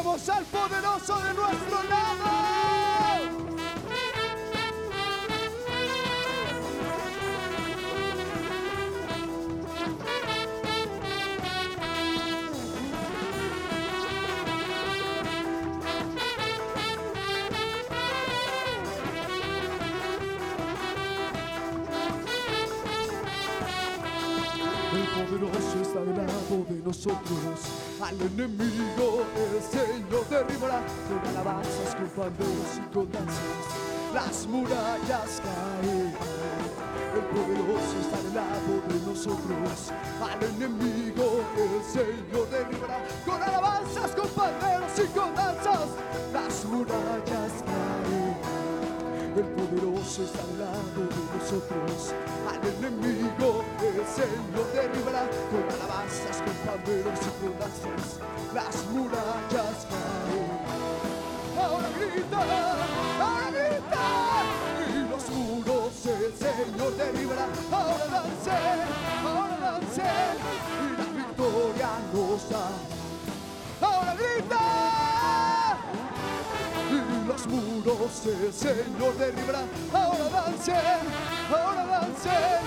Tenemos 0.04 0.28
al 0.28 0.43
poderoso 0.43 1.18
de 1.18 1.34
nuestro 1.34 1.84
lado. 1.84 2.03
Y. 32.28 34.13
Las 34.13 34.47
murallas 34.47 35.41
caerán. 35.41 36.13
El 37.13 37.24
poderoso 37.34 37.95
está 38.01 38.17
del 38.24 38.36
lado 38.36 38.74
de 38.88 38.97
nosotros. 39.05 39.91
Al 40.21 40.43
enemigo 40.43 40.93
a 63.20 63.50
gritar 63.52 64.46
y 64.89 65.10
los 65.10 65.30
muros 65.30 66.06
el 66.06 66.34
Señor 66.36 66.91
derribará. 66.98 67.46
Ahora 67.72 68.06
dancen, 68.06 68.80
ahora 69.26 69.58
dancen 69.60 70.36
y 70.84 70.88
la 70.98 71.08
victoria 71.26 71.89
nos 72.14 72.50
da. 72.50 72.66
Ahora 73.82 74.14
grita 74.16 74.64
y 76.91 77.28
los 77.28 77.48
muros 77.48 78.26
el 78.26 78.54
Señor 78.54 79.18
derribará. 79.18 79.64
Ahora 79.94 80.30
dancen, 80.30 81.04
ahora 81.52 81.86
dancen. 81.86 82.62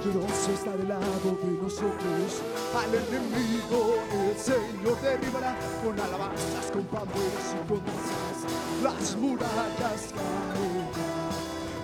Poderoso 0.00 0.52
está 0.52 0.76
del 0.76 0.88
lado 0.88 1.36
de 1.42 1.62
nosotros. 1.62 2.42
Al 2.74 2.94
enemigo 2.94 3.96
el 4.12 4.36
Señor 4.36 5.00
derribará 5.02 5.56
con 5.84 5.98
alabanzas, 6.00 6.70
con 6.72 6.84
panderos 6.84 7.48
y 7.52 7.68
con 7.68 7.84
danzas. 7.84 8.36
Las 8.82 9.16
murallas 9.16 10.12
caen. 10.16 11.20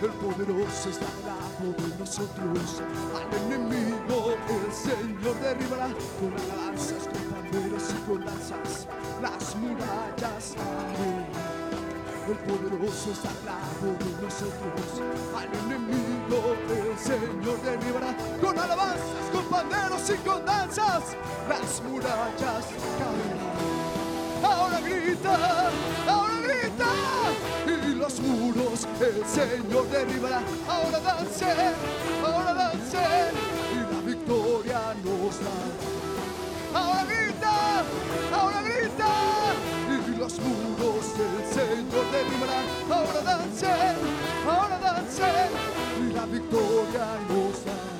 El 0.02 0.10
poderoso 0.10 0.88
está 0.90 1.06
del 1.06 1.26
lado 1.26 1.68
de 1.76 1.98
nosotros. 1.98 2.82
Al 3.16 3.28
enemigo 3.44 4.34
el 4.48 4.72
Señor 4.72 5.40
derribará 5.40 5.88
con 6.18 6.32
alabanzas, 6.32 7.04
con 7.04 7.22
panderos 7.32 7.84
y 7.90 8.08
con 8.08 8.24
danzas. 8.24 8.86
Las 9.20 9.56
murallas 9.56 10.54
caen. 10.56 11.66
El 12.26 12.34
poderoso 12.38 13.12
está 13.12 13.30
al 13.30 13.44
lado 13.46 13.86
de 14.02 14.10
nosotros. 14.20 14.88
Al 15.36 15.46
enemigo 15.46 16.56
Señor 17.06 17.62
derribará 17.62 18.16
con 18.40 18.58
alabanzas, 18.58 19.30
con 19.32 19.44
panderos 19.44 20.10
y 20.10 20.16
con 20.28 20.44
danzas. 20.44 21.04
Las 21.48 21.80
murallas 21.88 22.66
caerán. 22.98 23.46
Ahora 24.42 24.80
grita, 24.80 25.70
ahora 26.08 26.34
grita. 26.42 26.86
Y 27.64 27.94
los 27.94 28.18
muros 28.18 28.88
el 29.00 29.24
Señor 29.24 29.88
derribará. 29.88 30.40
Ahora 30.68 30.98
dancen, 30.98 31.74
ahora 32.24 32.54
dancen. 32.54 33.32
Y 33.72 33.94
la 33.94 34.00
victoria 34.04 34.80
nos 35.04 35.38
da. 35.46 35.58
Ahora 36.74 37.04
grita, 37.04 37.84
ahora 38.34 38.62
grita. 38.62 39.08
Y 39.88 40.16
los 40.18 40.40
muros 40.40 41.06
el 41.22 41.54
Señor 41.54 42.04
derribará. 42.10 42.60
Ahora 42.90 43.20
dancen, 43.22 43.96
ahora 44.44 44.78
dancen, 44.80 45.50
y 46.26 46.32
la 46.32 46.38
victoria 46.38 47.95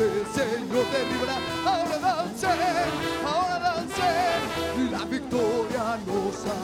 el 0.00 0.26
Señor 0.34 0.86
derribará. 0.92 1.36
Ahora 1.66 1.98
dancen, 1.98 2.50
ahora 3.26 3.58
dancen, 3.58 4.40
y 4.76 4.90
la 4.90 5.04
victoria 5.04 5.98
nos 6.06 6.44
da. 6.44 6.58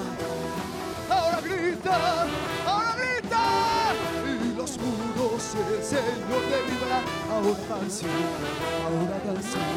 Ahora 1.15 1.41
grita, 1.41 2.27
ahora 2.67 2.95
grita, 2.97 3.43
y 4.25 4.57
los 4.57 4.79
muros 4.79 5.43
el 5.69 5.83
Señor 5.83 6.43
derribará. 6.51 7.01
Ahora 7.31 7.63
dancen, 7.69 8.11
ahora 8.85 9.19
dancen, 9.27 9.74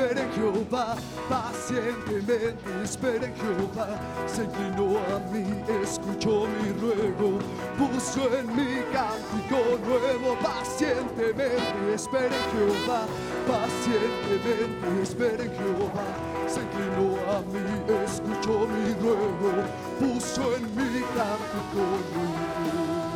espera 0.00 0.22
en 0.22 0.32
Jehová, 0.32 0.96
pacientemente 1.28 2.82
espera 2.82 3.26
en 3.26 3.34
Jehová. 3.36 3.88
Se 4.26 4.44
inclinó 4.44 4.98
a 4.98 5.18
mí, 5.30 5.44
escuchó 5.82 6.46
mi 6.46 6.72
ruego, 6.80 7.38
puso 7.76 8.22
en 8.36 8.46
mi 8.56 8.82
cántico 8.92 9.78
nuevo. 9.86 10.38
Pacientemente 10.40 11.94
espera 11.94 12.26
en 12.26 12.46
Jehová, 12.52 13.06
pacientemente 13.46 15.02
espera 15.02 15.44
en 15.44 15.52
Jehová. 15.52 16.06
Se 16.48 16.60
inclinó 16.60 17.16
a 17.30 17.40
mí, 17.42 17.60
escuchó 18.04 18.66
mi 18.68 18.94
ruego, 18.94 19.52
puso 19.98 20.56
en 20.56 20.62
mi 20.74 21.00
cántico 21.14 21.82
nuevo 22.14 23.10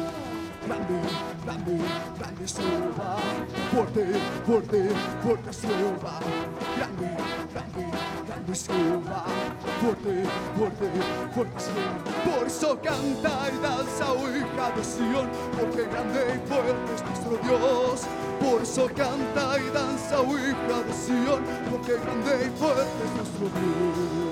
grande, 0.67 1.01
grande, 1.45 1.79
grande. 2.19 2.45
Fuerte, 3.73 4.05
fuerte, 4.47 4.89
fuerte 5.25 5.51
es. 5.51 5.63
Grande, 5.63 7.17
grande, 7.53 7.85
grande 8.27 8.53
es 8.53 8.67
Jehová. 8.67 9.25
Fuerte, 9.81 10.25
fuerte, 10.57 10.91
fuerte 11.35 11.57
es 11.57 11.65
Jehová. 11.65 12.37
Por 12.37 12.47
eso 12.47 12.79
canta 12.83 13.49
y 13.49 13.57
danza, 13.63 14.07
hija 14.37 14.71
de 14.77 14.85
Sion, 14.85 15.29
porque 15.59 15.85
grande 15.89 16.21
y 16.35 16.49
fuerte 16.49 16.95
es 16.95 17.03
nuestro 17.05 17.39
Dios. 17.43 18.03
Por 18.41 18.63
eso 18.63 18.87
canta 18.95 19.59
y 19.59 19.71
danza, 19.71 20.23
hija 20.23 20.83
de 20.87 20.93
Sion, 20.93 21.43
porque 21.71 21.93
grande 21.95 22.47
y 22.47 22.59
fuerte 22.59 23.01
es 23.05 23.13
nuestro 23.17 23.47
Dios. 23.61 24.24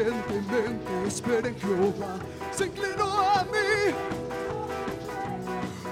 Pacientemente 0.00 1.06
espera 1.06 1.48
en 1.48 1.56
Jehová, 1.58 2.18
se 2.50 2.66
inclinó 2.66 3.20
a 3.20 3.44
mí, 3.44 3.92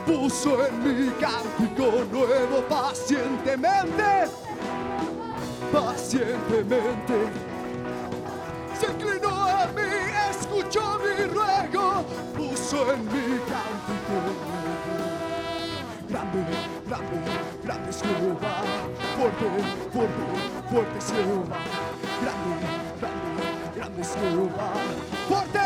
puso 0.07 0.67
en 0.67 0.83
mi 0.83 1.11
cántico 1.13 2.05
nuevo 2.11 2.63
pacientemente, 2.69 4.31
pacientemente, 5.71 7.31
se 8.81 8.87
inclinó 8.87 9.29
a 9.29 9.67
mí, 9.67 9.83
escuchó 10.31 10.99
mi 11.01 11.25
ruego, 11.27 12.05
puso 12.35 12.93
en 12.93 13.05
mi 13.07 13.39
cántico 13.41 14.15
nuevo. 14.25 14.59
Grande, 16.09 16.39
grande, 16.87 17.17
grande 17.63 17.91
es 17.91 18.01
Jehová, 18.01 18.63
fuerte, 19.19 19.47
fuerte, 19.93 20.23
fuerte 20.71 20.99
es 20.99 21.13
Jehová, 21.13 21.59
grande, 22.23 22.78
Jehová. 24.05 24.73
¡Fuerte! 25.29 25.59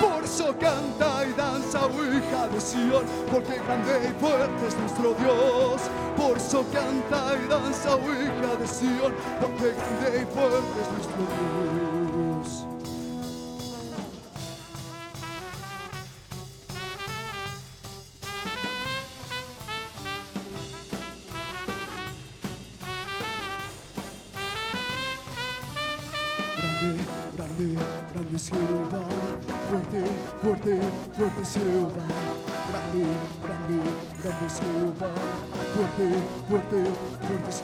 Por 0.00 0.24
eso 0.24 0.54
canta 0.58 1.26
y 1.26 1.32
danza, 1.34 1.86
oh 1.86 2.04
hija 2.04 2.48
de 2.48 2.60
Sion, 2.60 3.04
porque 3.30 3.60
grande 3.66 4.08
y 4.08 4.20
fuerte 4.20 4.66
es 4.66 4.76
nuestro 4.78 5.14
Dios. 5.14 5.82
Por 6.16 6.36
eso 6.36 6.64
canta 6.72 7.34
y 7.36 7.48
danza, 7.48 7.96
oh 7.96 8.12
hija 8.12 8.56
de 8.58 8.66
Sion, 8.66 9.14
porque 9.40 9.74
grande 9.74 10.22
y 10.22 10.34
fuerte 10.34 10.80
es 10.82 10.92
nuestro 10.92 11.16
Dios. 11.18 11.83
Grande, 31.44 33.04
grande, 33.44 33.76
grande 34.22 34.48
fuerte, 35.74 36.08
fuerte, 36.48 36.80
fuerte. 37.28 37.60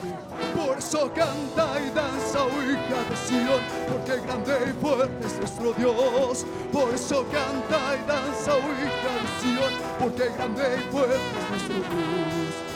Por 0.55 0.77
eso 0.77 1.11
canta 1.15 1.81
y 1.81 1.89
danza, 1.89 2.45
hija 2.45 2.99
de 3.09 3.15
Sion, 3.25 3.61
porque 3.89 4.21
grande 4.21 4.53
y 4.69 4.73
fuerte 4.79 5.25
es 5.25 5.35
nuestro 5.39 5.73
Dios. 5.73 6.45
Por 6.71 6.93
eso 6.93 7.25
canta 7.31 7.95
y 7.95 8.07
danza, 8.07 8.51
hija 8.59 9.13
de 9.17 9.29
Sion, 9.41 9.73
porque 9.99 10.29
grande 10.37 10.63
y 10.77 10.91
fuerte 10.91 11.15
es 11.15 11.49
nuestro 11.49 11.75
Dios. 11.77 12.70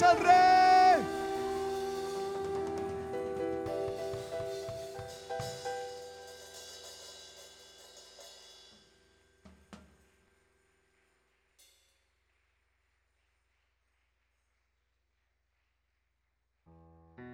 Palmas 0.00 0.02
al 0.02 0.18
Rey. 0.18 1.04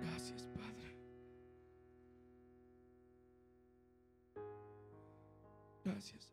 Gracias, 0.03 0.43
Padre. 0.55 0.97
Gracias. 5.85 6.33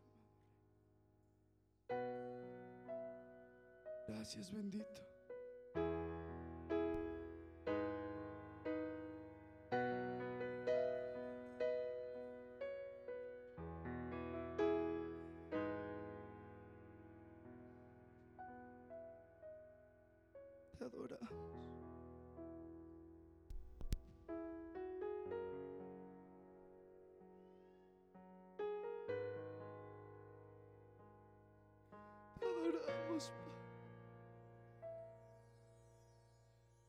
Gracias, 4.08 4.52
bendito. 4.52 5.02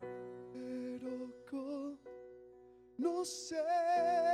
Pero 0.01 1.29
conocerte 2.97 4.24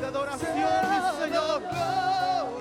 de 0.00 0.06
adoración, 0.06 0.52
mi 0.54 1.24
Señor. 1.24 1.62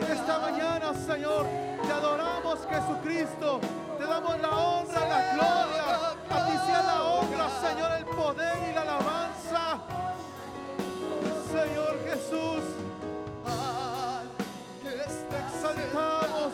En 0.02 0.12
esta 0.12 0.40
mañana, 0.40 0.94
Señor, 0.94 1.46
te 1.86 1.92
adoramos, 1.92 2.60
Jesucristo. 2.70 3.60
Te 3.98 4.06
damos 4.06 4.40
la 4.40 4.50
honra, 4.50 5.00
la 5.08 5.34
gloria. 5.34 5.84
A 6.30 6.46
ti 6.48 6.58
sea 6.66 6.82
la 6.84 7.04
honra, 7.04 7.48
Señor, 7.62 7.92
el 7.98 8.06
poder 8.06 8.58
y 8.70 8.74
la 8.74 8.82
alabanza. 8.82 9.80
Señor 11.52 11.98
Jesús, 12.06 12.64
exaltamos. 15.46 16.54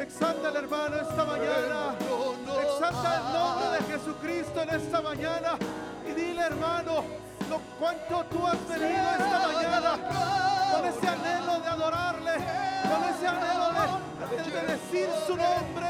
Exalta 0.00 0.48
al 0.48 0.56
hermano 0.56 0.96
esta 0.96 1.24
mañana. 1.24 1.96
Exalta 2.62 3.16
el 3.16 3.32
nombre 3.32 3.78
de 3.78 3.92
Jesucristo 3.92 4.62
en 4.62 4.70
esta 4.70 5.00
mañana. 5.02 5.58
Y 6.08 6.12
dile, 6.12 6.42
hermano, 6.42 7.04
lo 7.50 7.60
cuánto 7.78 8.24
tú 8.30 8.37
decir 14.90 15.08
su 15.26 15.36
nombre. 15.36 15.86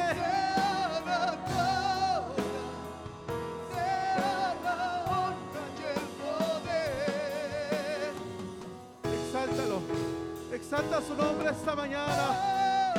Exalta 10.52 11.00
su 11.00 11.14
nombre 11.14 11.50
esta 11.50 11.74
mañana. 11.74 12.92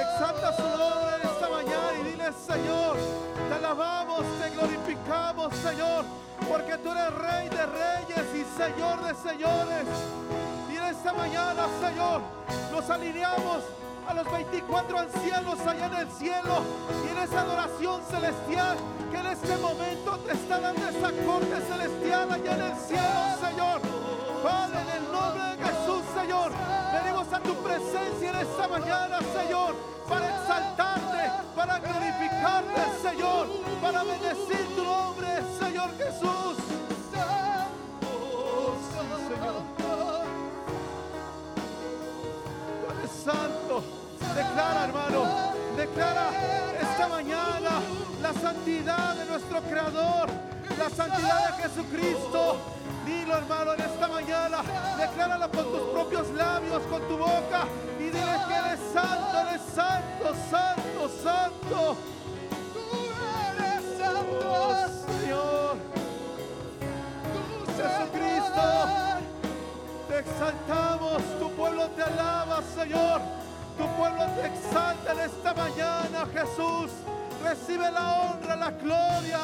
Exalta 0.00 0.56
su 0.56 0.62
nombre 0.62 1.16
esta 1.22 1.48
mañana 1.48 1.92
y 2.00 2.10
dile, 2.10 2.32
Señor, 2.32 2.96
te 3.48 3.54
alabamos, 3.54 4.24
te 4.40 4.50
glorificamos, 4.50 5.54
Señor, 5.56 6.04
porque 6.48 6.78
tú 6.78 6.92
eres 6.92 7.14
Rey 7.14 7.48
de 7.48 7.66
reyes 7.66 8.26
y 8.34 8.56
Señor 8.56 9.02
de 9.04 9.14
señores. 9.14 9.86
En 10.70 10.96
esta 10.96 11.12
mañana, 11.12 11.66
Señor, 11.80 12.22
nos 12.72 12.88
alineamos 12.88 13.62
a 14.10 14.14
los 14.14 14.32
24 14.32 14.98
ancianos 14.98 15.60
allá 15.60 15.86
en 15.86 15.94
el 15.94 16.10
cielo 16.10 16.64
y 17.06 17.10
en 17.10 17.18
esa 17.18 17.42
adoración 17.42 18.02
celestial 18.10 18.76
que 19.08 19.16
en 19.18 19.26
este 19.26 19.56
momento 19.58 20.18
te 20.26 20.32
está 20.32 20.58
dando 20.58 20.88
esa 20.88 21.12
corte 21.24 21.60
celestial 21.68 22.32
allá 22.32 22.54
en 22.54 22.60
el 22.60 22.76
cielo, 22.76 23.20
Señor. 23.40 23.80
Padre, 24.42 24.80
en 24.80 24.88
el 25.04 25.12
nombre 25.12 25.44
de 25.44 25.64
Jesús, 25.64 26.02
Señor, 26.18 26.50
venimos 26.92 27.32
a 27.32 27.38
tu 27.38 27.54
presencia 27.54 28.30
en 28.30 28.36
esta 28.36 28.66
mañana, 28.66 29.18
Señor, 29.32 29.76
para 30.08 30.28
exaltarte, 30.28 31.30
para 31.54 31.78
glorificarte, 31.78 32.82
Señor, 33.02 33.46
para 33.80 34.02
bendecir 34.02 34.74
tu 34.74 34.82
nombre, 34.82 35.28
Señor 35.60 35.96
Jesús. 35.96 36.56
Oh, 38.34 38.74
Señor. 39.28 39.80
Santo. 43.24 43.99
Declara, 44.34 44.84
hermano, 44.84 45.24
declara 45.76 46.30
esta 46.80 47.08
mañana 47.08 47.80
la 48.22 48.32
santidad 48.32 49.14
de 49.16 49.26
nuestro 49.26 49.60
Creador, 49.62 50.28
la 50.78 50.90
santidad 50.90 51.56
de 51.56 51.62
Jesucristo. 51.62 52.56
Dilo, 53.04 53.36
hermano, 53.36 53.74
en 53.74 53.80
esta 53.80 54.08
mañana. 54.08 54.62
Decláralo 54.98 55.50
con 55.50 55.64
tus 55.64 55.80
propios 55.92 56.30
labios, 56.30 56.82
con 56.84 57.02
tu 57.08 57.16
boca. 57.16 57.66
Y 57.98 58.04
dile 58.04 58.36
que 58.46 58.54
eres 58.54 58.80
santo, 58.92 59.38
eres 59.48 59.62
santo, 59.74 60.34
santo, 60.50 61.10
santo. 61.22 61.96
Oh, 64.42 64.74
Señor. 65.06 65.76
Jesucristo. 67.76 68.62
Te 70.08 70.18
exaltamos, 70.18 71.22
tu 71.38 71.50
pueblo 71.52 71.88
te 71.88 72.02
alaba, 72.02 72.62
Señor. 72.74 73.20
Tu 73.80 73.86
pueblo 73.96 74.26
te 74.36 74.46
exalta 74.46 75.12
en 75.12 75.20
esta 75.20 75.54
mañana, 75.54 76.26
Jesús. 76.34 76.90
Recibe 77.42 77.90
la 77.90 78.20
honra, 78.20 78.54
la 78.54 78.70
gloria. 78.72 79.38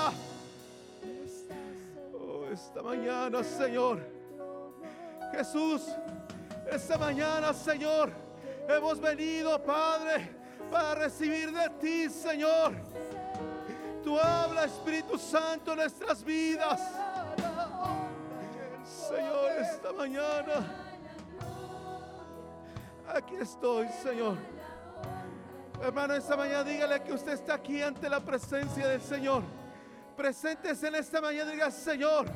Oh, 2.12 2.44
esta 2.52 2.82
mañana, 2.82 3.42
Señor. 3.42 4.06
Jesús, 5.32 5.84
esta 6.70 6.98
mañana, 6.98 7.54
Señor, 7.54 8.12
hemos 8.68 9.00
venido, 9.00 9.58
Padre, 9.62 10.30
para 10.70 10.96
recibir 10.96 11.50
de 11.50 11.70
ti, 11.80 12.10
Señor. 12.10 12.74
Tú 14.04 14.18
habla, 14.18 14.66
Espíritu 14.66 15.16
Santo, 15.16 15.72
en 15.72 15.78
nuestras 15.78 16.22
vidas. 16.22 16.78
Señor, 18.84 19.52
esta 19.62 19.92
mañana. 19.94 20.85
Aquí 23.14 23.36
estoy, 23.36 23.88
Señor. 24.02 24.36
Hermano, 25.82 26.14
esta 26.14 26.36
mañana 26.36 26.64
dígale 26.64 27.02
que 27.02 27.12
usted 27.12 27.32
está 27.32 27.54
aquí 27.54 27.80
ante 27.80 28.08
la 28.08 28.20
presencia 28.20 28.88
del 28.88 29.00
Señor. 29.00 29.42
Preséntese 30.16 30.88
en 30.88 30.96
esta 30.96 31.20
mañana 31.20 31.50
y 31.50 31.54
diga, 31.54 31.70
Señor, 31.70 32.26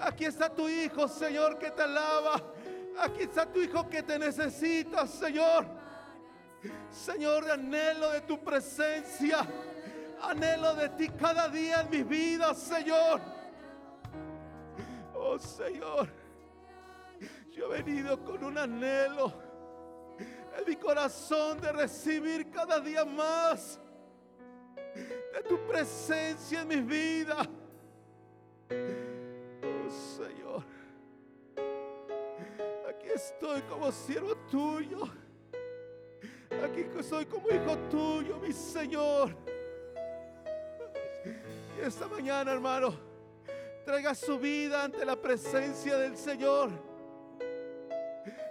aquí 0.00 0.24
está 0.24 0.48
tu 0.48 0.68
hijo, 0.68 1.06
Señor, 1.06 1.58
que 1.58 1.70
te 1.70 1.82
alaba. 1.82 2.42
Aquí 3.00 3.22
está 3.22 3.46
tu 3.46 3.60
hijo 3.60 3.88
que 3.88 4.02
te 4.02 4.18
necesita, 4.18 5.06
Señor. 5.06 5.66
Señor, 6.90 7.48
anhelo 7.50 8.10
de 8.10 8.22
tu 8.22 8.42
presencia. 8.42 9.46
Anhelo 10.22 10.74
de 10.74 10.88
ti 10.90 11.08
cada 11.10 11.48
día 11.48 11.82
en 11.82 11.90
mi 11.90 12.02
vida, 12.02 12.54
Señor. 12.54 13.20
Oh, 15.14 15.38
Señor. 15.38 16.08
Yo 17.50 17.72
he 17.74 17.82
venido 17.82 18.24
con 18.24 18.42
un 18.42 18.58
anhelo 18.58 19.47
en 20.58 20.64
mi 20.66 20.76
corazón 20.76 21.60
de 21.60 21.72
recibir 21.72 22.50
cada 22.50 22.80
día 22.80 23.04
más 23.04 23.78
de 24.94 25.42
tu 25.48 25.58
presencia 25.66 26.62
en 26.62 26.68
mi 26.68 26.80
vida. 26.80 27.48
Oh 28.70 29.90
Señor, 29.90 30.64
aquí 32.88 33.08
estoy 33.14 33.62
como 33.62 33.92
siervo 33.92 34.36
tuyo. 34.50 35.04
Aquí 36.64 36.86
soy 37.02 37.26
como 37.26 37.48
hijo 37.50 37.76
tuyo, 37.90 38.38
mi 38.38 38.52
Señor. 38.52 39.36
Y 41.76 41.86
esta 41.86 42.08
mañana, 42.08 42.52
hermano, 42.52 42.94
traiga 43.84 44.14
su 44.14 44.38
vida 44.38 44.84
ante 44.84 45.04
la 45.04 45.14
presencia 45.14 45.96
del 45.98 46.16
Señor. 46.16 46.87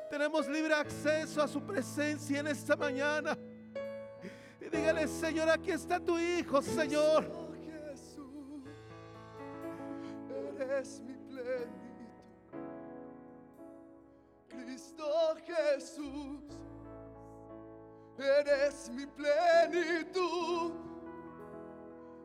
Tenemos 0.09 0.47
libre 0.47 0.73
acceso 0.73 1.41
a 1.41 1.47
su 1.47 1.61
presencia 1.61 2.39
en 2.39 2.47
esta 2.47 2.75
mañana. 2.75 3.37
Y 4.61 4.69
dígale, 4.69 5.07
Señor, 5.07 5.49
aquí 5.49 5.71
está 5.71 5.99
tu 5.99 6.17
hijo, 6.17 6.61
Señor. 6.61 7.47
Jesús, 7.97 8.63
eres 10.59 11.01
mi 11.01 11.13
plenitud. 11.13 11.67
Cristo 14.49 15.35
Jesús, 15.45 16.41
eres 18.17 18.89
mi 18.89 19.05
plenitud. 19.05 20.71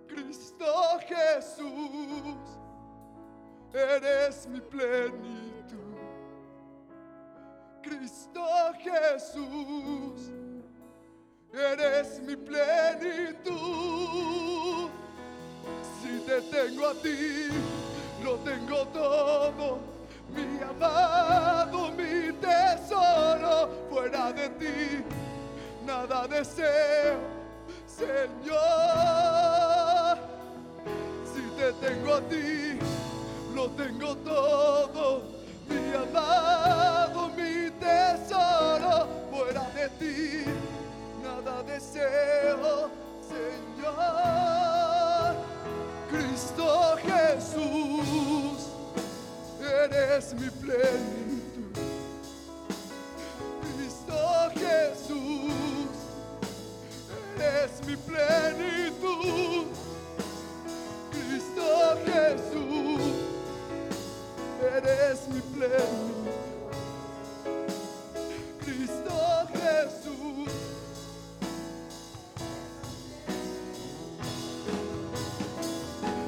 Cristo 0.07 0.99
Jesús, 1.07 2.37
eres 3.73 4.47
mi 4.47 4.61
plenitud. 4.61 5.52
Cristo 7.83 8.45
Jesús, 8.79 10.31
eres 11.53 12.21
mi 12.21 12.37
plenitud. 12.37 13.61
Si 16.01 16.21
te 16.21 16.41
tengo 16.43 16.89
a 16.89 16.95
ti, 16.95 17.49
lo 18.23 18.37
tengo 18.37 18.87
todo. 18.89 19.79
Mi 20.35 20.63
amado, 20.63 21.91
mi 21.91 22.33
tesoro, 22.41 23.69
fuera 23.91 24.33
de 24.33 24.49
ti, 24.51 25.05
nada 25.85 26.27
deseo, 26.27 27.19
Señor. 27.87 28.63
Si 31.35 31.43
te 31.59 31.73
tengo 31.87 32.15
a 32.15 32.21
ti, 32.23 32.79
lo 33.55 33.69
tengo 33.71 34.17
todo. 34.19 35.42
Mi 35.73 35.81
mi 37.37 37.71
tesoro, 37.81 39.09
fuera 39.31 39.65
de 39.75 39.89
ti, 39.99 40.45
nada 41.23 41.63
deseo, 41.63 42.91
Señor. 43.27 44.43
Cristo 46.11 46.97
Jesús, 47.03 48.59
eres 49.61 50.35
mi 50.35 50.51
plenitud. 50.51 51.79
Cristo 53.63 54.19
Jesús, 54.55 55.91
eres 57.39 57.73
mi 57.87 57.97
plenitud. 57.97 59.67
Cristo 61.11 61.67
Jesús, 62.05 63.12
eres 64.63 65.29
mi 65.29 65.41
plenitud. 65.41 66.31
Cristo 68.61 69.15
Jesús. 69.53 70.51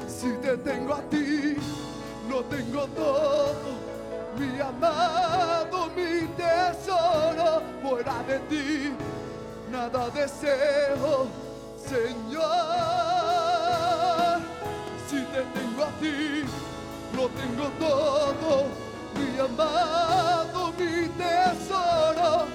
Si 0.07 0.31
te 0.41 0.57
tengo 0.57 0.93
a 0.93 1.01
ti, 1.09 1.55
lo 2.29 2.43
tengo 2.45 2.87
todo. 2.87 3.85
Mi 4.37 4.59
amado, 4.59 5.87
mi 5.95 6.27
tesoro, 6.35 7.61
fuera 7.81 8.21
de 8.27 8.39
ti, 8.49 8.93
nada 9.71 10.09
deseo, 10.09 11.27
Señor. 11.77 12.45
Si 15.07 15.21
te 15.21 15.41
tengo 15.57 15.83
a 15.83 15.91
ti, 16.01 16.43
lo 17.15 17.29
tengo 17.29 17.69
todo. 17.79 18.65
Mi 19.15 19.39
amado, 19.39 20.73
mi 20.77 21.07
tesoro, 21.07 22.45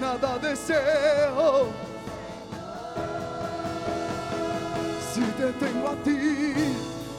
nada 0.00 0.38
deseo. 0.38 1.68
Si 5.12 5.20
te 5.20 5.52
tengo 5.52 5.88
a 5.88 5.96
ti, 6.04 6.74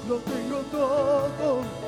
lo 0.07 0.17
tengo 0.19 0.59
todo. 0.71 1.78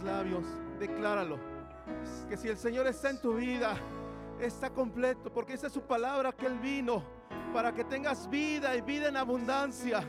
Labios, 0.00 0.44
decláralo. 0.78 1.38
Que 2.28 2.36
si 2.38 2.48
el 2.48 2.56
Señor 2.56 2.86
está 2.86 3.10
en 3.10 3.20
tu 3.20 3.34
vida, 3.34 3.74
está 4.40 4.70
completo, 4.70 5.30
porque 5.30 5.54
esa 5.54 5.66
es 5.66 5.72
su 5.72 5.82
palabra 5.82 6.32
que 6.32 6.46
Él 6.46 6.58
vino 6.58 7.02
para 7.52 7.72
que 7.72 7.84
tengas 7.84 8.30
vida 8.30 8.74
y 8.74 8.80
vida 8.80 9.08
en 9.08 9.16
abundancia. 9.16 10.02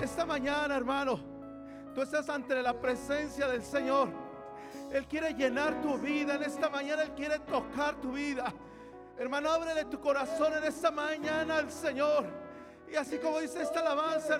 Esta 0.00 0.24
mañana, 0.24 0.74
hermano, 0.74 1.20
tú 1.94 2.00
estás 2.02 2.28
ante 2.28 2.62
la 2.62 2.72
presencia 2.72 3.46
del 3.48 3.62
Señor. 3.62 4.08
Él 4.90 5.06
quiere 5.06 5.34
llenar 5.34 5.80
tu 5.82 5.98
vida 5.98 6.36
en 6.36 6.44
esta 6.44 6.68
mañana, 6.70 7.02
Él 7.02 7.12
quiere 7.12 7.38
tocar 7.40 7.96
tu 8.00 8.12
vida. 8.12 8.52
Hermano, 9.18 9.50
ábrele 9.50 9.84
tu 9.84 10.00
corazón 10.00 10.54
en 10.54 10.64
esta 10.64 10.90
mañana 10.90 11.58
al 11.58 11.70
Señor. 11.70 12.24
Y 12.90 12.96
así 12.96 13.18
como 13.18 13.38
dice 13.40 13.62
esta 13.62 13.80
alabanza, 13.80 14.38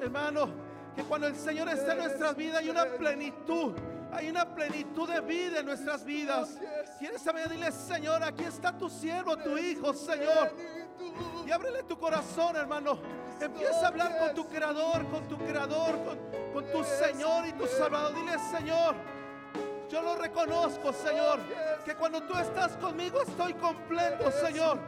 hermano, 0.00 0.48
que 0.94 1.02
cuando 1.04 1.26
el 1.26 1.36
Señor 1.36 1.68
está 1.68 1.92
en 1.92 1.98
nuestras 1.98 2.36
vidas 2.36 2.58
hay 2.58 2.70
una 2.70 2.84
plenitud, 2.84 3.74
hay 4.12 4.28
una 4.28 4.54
plenitud 4.54 5.08
de 5.08 5.20
vida 5.20 5.60
en 5.60 5.66
nuestras 5.66 6.04
vidas. 6.04 6.56
¿Quieres 6.98 7.20
saber? 7.20 7.48
Dile, 7.48 7.72
Señor, 7.72 8.22
aquí 8.22 8.44
está 8.44 8.76
tu 8.76 8.88
siervo, 8.88 9.36
tu 9.36 9.58
hijo, 9.58 9.92
Señor. 9.92 10.52
Y 11.46 11.50
ábrele 11.50 11.82
tu 11.82 11.98
corazón, 11.98 12.56
hermano. 12.56 12.98
Empieza 13.40 13.86
a 13.86 13.88
hablar 13.88 14.18
con 14.18 14.34
tu 14.34 14.48
creador, 14.48 15.04
con 15.08 15.26
tu 15.28 15.36
creador, 15.36 15.98
con, 16.04 16.18
con 16.52 16.64
tu 16.70 16.84
Señor 16.84 17.46
y 17.48 17.52
tu 17.52 17.66
Salvador. 17.66 18.14
Dile, 18.14 18.38
Señor, 18.56 18.94
yo 19.90 20.02
lo 20.02 20.16
reconozco, 20.16 20.92
Señor, 20.92 21.40
que 21.84 21.94
cuando 21.94 22.22
tú 22.22 22.36
estás 22.36 22.72
conmigo 22.76 23.22
estoy 23.22 23.54
completo, 23.54 24.30
Señor. 24.30 24.78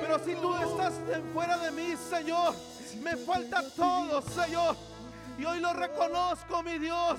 Pero 0.00 0.18
si 0.18 0.34
tú 0.34 0.54
estás 0.56 0.94
fuera 1.32 1.56
de 1.58 1.70
mí, 1.70 1.94
Señor, 1.96 2.54
me 3.02 3.16
falta 3.16 3.62
todo, 3.74 4.20
Señor. 4.22 4.76
Y 5.38 5.44
hoy 5.44 5.60
lo 5.60 5.72
reconozco, 5.74 6.62
mi 6.62 6.78
Dios, 6.78 7.18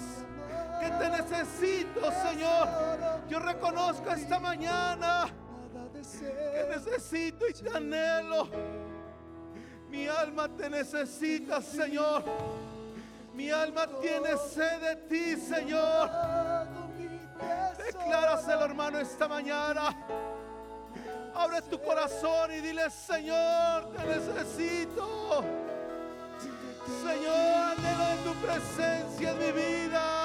que 0.80 0.90
te 0.90 1.10
necesito, 1.10 2.12
Señor. 2.12 2.68
Yo 3.30 3.40
reconozco 3.40 4.12
esta 4.12 4.40
mañana 4.40 5.28
que 5.94 6.76
necesito 6.76 7.48
y 7.48 7.54
te 7.54 7.70
anhelo. 7.76 8.48
Mi 9.90 10.08
alma 10.08 10.50
te 10.50 10.70
necesita, 10.70 11.62
Señor. 11.62 12.24
Mi 13.34 13.52
alma 13.52 13.86
tiene 14.02 14.36
sed 14.38 14.82
de 14.82 14.96
ti, 15.08 15.40
Señor. 15.40 16.10
Decláraselo, 17.78 18.66
hermano, 18.66 19.00
esta 19.00 19.28
mañana. 19.28 19.96
Abre 21.36 21.62
tu 21.64 21.80
corazón 21.80 22.52
y 22.52 22.62
dile, 22.62 22.90
Señor, 22.90 23.92
te 23.92 24.06
necesito. 24.06 25.44
Señor, 26.88 27.76
anhelo 27.78 28.06
de 28.08 28.18
tu 28.24 28.34
presencia 28.36 29.32
en 29.32 29.40
mi 29.40 29.52
vida. 29.52 30.17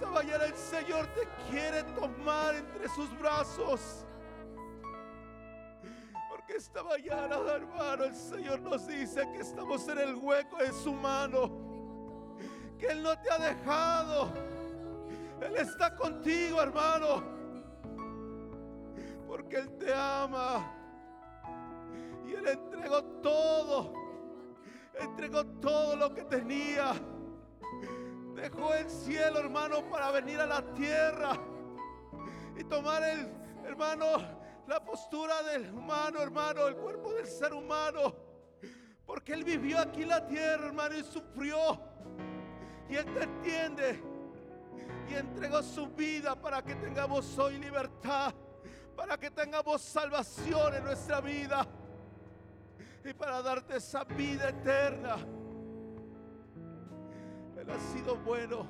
Esta 0.00 0.12
mañana 0.12 0.44
el 0.46 0.54
Señor 0.54 1.06
te 1.08 1.28
quiere 1.50 1.82
tomar 1.92 2.54
entre 2.54 2.88
sus 2.88 3.18
brazos. 3.18 4.06
Porque 6.30 6.54
esta 6.56 6.82
mañana, 6.82 7.36
hermano, 7.54 8.04
el 8.04 8.14
Señor 8.14 8.60
nos 8.62 8.86
dice 8.86 9.28
que 9.30 9.40
estamos 9.40 9.86
en 9.88 9.98
el 9.98 10.14
hueco 10.14 10.56
de 10.56 10.72
su 10.72 10.94
mano. 10.94 11.50
Que 12.78 12.86
Él 12.86 13.02
no 13.02 13.18
te 13.18 13.30
ha 13.30 13.38
dejado. 13.40 14.32
Él 15.42 15.56
está 15.56 15.94
contigo, 15.94 16.62
hermano. 16.62 17.22
Porque 19.28 19.58
Él 19.58 19.76
te 19.76 19.92
ama. 19.92 20.64
Y 22.26 22.32
Él 22.36 22.48
entregó 22.48 23.04
todo. 23.20 23.92
Entregó 24.98 25.44
todo 25.44 25.94
lo 25.94 26.14
que 26.14 26.24
tenía. 26.24 26.94
Dejó 28.40 28.72
el 28.72 28.88
cielo, 28.88 29.40
hermano, 29.40 29.84
para 29.90 30.10
venir 30.12 30.40
a 30.40 30.46
la 30.46 30.62
tierra 30.72 31.38
y 32.56 32.64
tomar 32.64 33.02
el, 33.02 33.28
hermano, 33.66 34.06
la 34.66 34.82
postura 34.82 35.42
del 35.42 35.70
humano, 35.74 36.22
hermano, 36.22 36.66
el 36.66 36.76
cuerpo 36.76 37.12
del 37.12 37.26
ser 37.26 37.52
humano. 37.52 38.14
Porque 39.04 39.34
Él 39.34 39.44
vivió 39.44 39.78
aquí 39.78 40.02
en 40.02 40.08
la 40.08 40.26
tierra, 40.26 40.68
hermano, 40.68 40.96
y 40.96 41.02
sufrió. 41.02 41.78
Y 42.88 42.96
Él 42.96 43.04
te 43.12 43.24
entiende. 43.24 44.02
y 45.10 45.14
entregó 45.14 45.62
su 45.62 45.88
vida 45.88 46.34
para 46.34 46.62
que 46.62 46.76
tengamos 46.76 47.36
hoy 47.36 47.58
libertad, 47.58 48.32
para 48.96 49.18
que 49.18 49.30
tengamos 49.30 49.82
salvación 49.82 50.76
en 50.76 50.84
nuestra 50.84 51.20
vida 51.20 51.66
y 53.04 53.12
para 53.12 53.42
darte 53.42 53.76
esa 53.76 54.04
vida 54.04 54.48
eterna. 54.48 55.18
Ha 57.74 57.78
sido 57.78 58.16
bueno. 58.16 58.66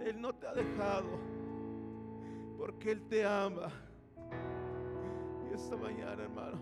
Él 0.00 0.20
no 0.20 0.34
te 0.34 0.46
ha 0.46 0.52
dejado 0.52 1.08
porque 2.58 2.92
Él 2.92 3.02
te 3.08 3.24
ama. 3.24 3.68
Y 5.50 5.54
esta 5.54 5.76
mañana, 5.76 6.22
hermano, 6.22 6.58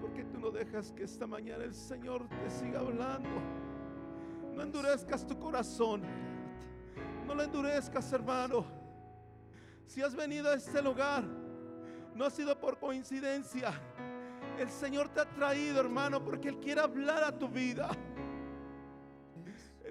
porque 0.00 0.24
tú 0.24 0.38
no 0.38 0.50
dejas 0.50 0.92
que 0.92 1.04
esta 1.04 1.26
mañana 1.26 1.64
el 1.64 1.74
Señor 1.74 2.28
te 2.28 2.50
siga 2.50 2.80
hablando? 2.80 3.28
No 4.54 4.62
endurezcas 4.62 5.26
tu 5.26 5.38
corazón. 5.38 6.02
No 7.26 7.34
lo 7.34 7.42
endurezcas, 7.42 8.12
hermano. 8.12 8.64
Si 9.86 10.02
has 10.02 10.14
venido 10.14 10.50
a 10.50 10.54
este 10.54 10.82
lugar, 10.82 11.24
no 12.14 12.24
ha 12.24 12.30
sido 12.30 12.58
por 12.58 12.78
coincidencia. 12.78 13.72
El 14.58 14.70
Señor 14.70 15.08
te 15.08 15.20
ha 15.20 15.28
traído, 15.28 15.80
hermano, 15.80 16.24
porque 16.24 16.48
Él 16.48 16.58
quiere 16.60 16.80
hablar 16.80 17.24
a 17.24 17.36
tu 17.36 17.48
vida. 17.48 17.90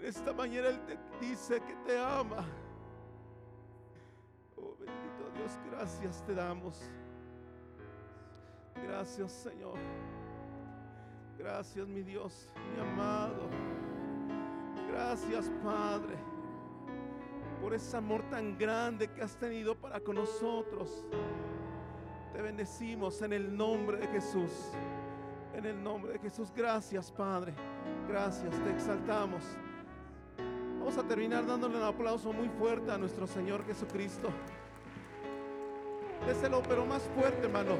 Esta 0.03 0.33
mañana 0.33 0.67
Él 0.67 0.81
te 0.85 1.25
dice 1.25 1.61
que 1.61 1.75
te 1.85 1.97
ama. 1.97 2.45
Oh, 4.57 4.75
bendito 4.77 5.29
Dios, 5.33 5.57
gracias 5.71 6.21
te 6.25 6.35
damos. 6.35 6.91
Gracias, 8.75 9.31
Señor. 9.31 9.77
Gracias, 11.37 11.87
mi 11.87 12.03
Dios, 12.03 12.51
mi 12.75 12.81
amado. 12.81 13.49
Gracias, 14.91 15.49
Padre, 15.63 16.17
por 17.61 17.73
ese 17.73 17.95
amor 17.95 18.23
tan 18.29 18.57
grande 18.57 19.09
que 19.09 19.21
has 19.21 19.37
tenido 19.37 19.73
para 19.73 20.01
con 20.01 20.15
nosotros. 20.15 21.05
Te 22.33 22.41
bendecimos 22.41 23.21
en 23.21 23.31
el 23.31 23.55
nombre 23.55 23.99
de 23.99 24.07
Jesús. 24.07 24.51
En 25.53 25.65
el 25.65 25.81
nombre 25.81 26.11
de 26.13 26.19
Jesús. 26.19 26.51
Gracias, 26.53 27.09
Padre. 27.09 27.53
Gracias, 28.09 28.53
te 28.63 28.71
exaltamos. 28.71 29.43
Vamos 30.83 30.97
a 30.97 31.07
terminar 31.07 31.45
dándole 31.45 31.77
un 31.77 31.83
aplauso 31.83 32.33
muy 32.33 32.49
fuerte 32.49 32.91
a 32.91 32.97
nuestro 32.97 33.25
Señor 33.25 33.65
Jesucristo. 33.65 34.27
Déselo, 36.27 36.61
pero 36.61 36.85
más 36.85 37.03
fuerte, 37.15 37.45
hermano. 37.45 37.77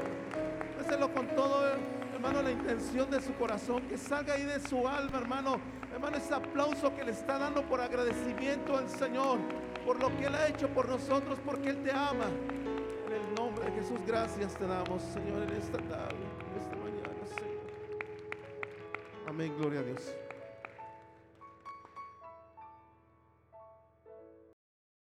Déselo 0.78 1.12
con 1.12 1.26
todo, 1.36 1.66
hermano, 2.14 2.40
la 2.40 2.50
intención 2.50 3.10
de 3.10 3.20
su 3.20 3.34
corazón. 3.34 3.82
Que 3.88 3.98
salga 3.98 4.32
ahí 4.32 4.44
de 4.44 4.58
su 4.58 4.88
alma, 4.88 5.18
hermano. 5.18 5.60
Hermano, 5.92 6.16
ese 6.16 6.32
aplauso 6.32 6.96
que 6.96 7.04
le 7.04 7.12
está 7.12 7.38
dando 7.38 7.60
por 7.64 7.78
agradecimiento 7.82 8.74
al 8.74 8.88
Señor. 8.88 9.38
Por 9.84 10.00
lo 10.00 10.08
que 10.16 10.24
Él 10.24 10.34
ha 10.34 10.48
hecho 10.48 10.68
por 10.70 10.88
nosotros, 10.88 11.38
porque 11.44 11.68
Él 11.68 11.82
te 11.82 11.92
ama. 11.92 12.30
En 13.06 13.12
el 13.12 13.34
nombre 13.34 13.66
de 13.66 13.72
Jesús, 13.72 14.00
gracias 14.06 14.54
te 14.54 14.66
damos, 14.66 15.02
Señor, 15.02 15.42
en 15.42 15.50
esta 15.50 15.76
tarde, 15.76 16.16
en 16.16 16.58
esta 16.58 16.76
mañana, 16.76 17.26
Señor. 17.36 17.98
Amén, 19.28 19.54
gloria 19.58 19.80
a 19.80 19.82
Dios. 19.82 20.23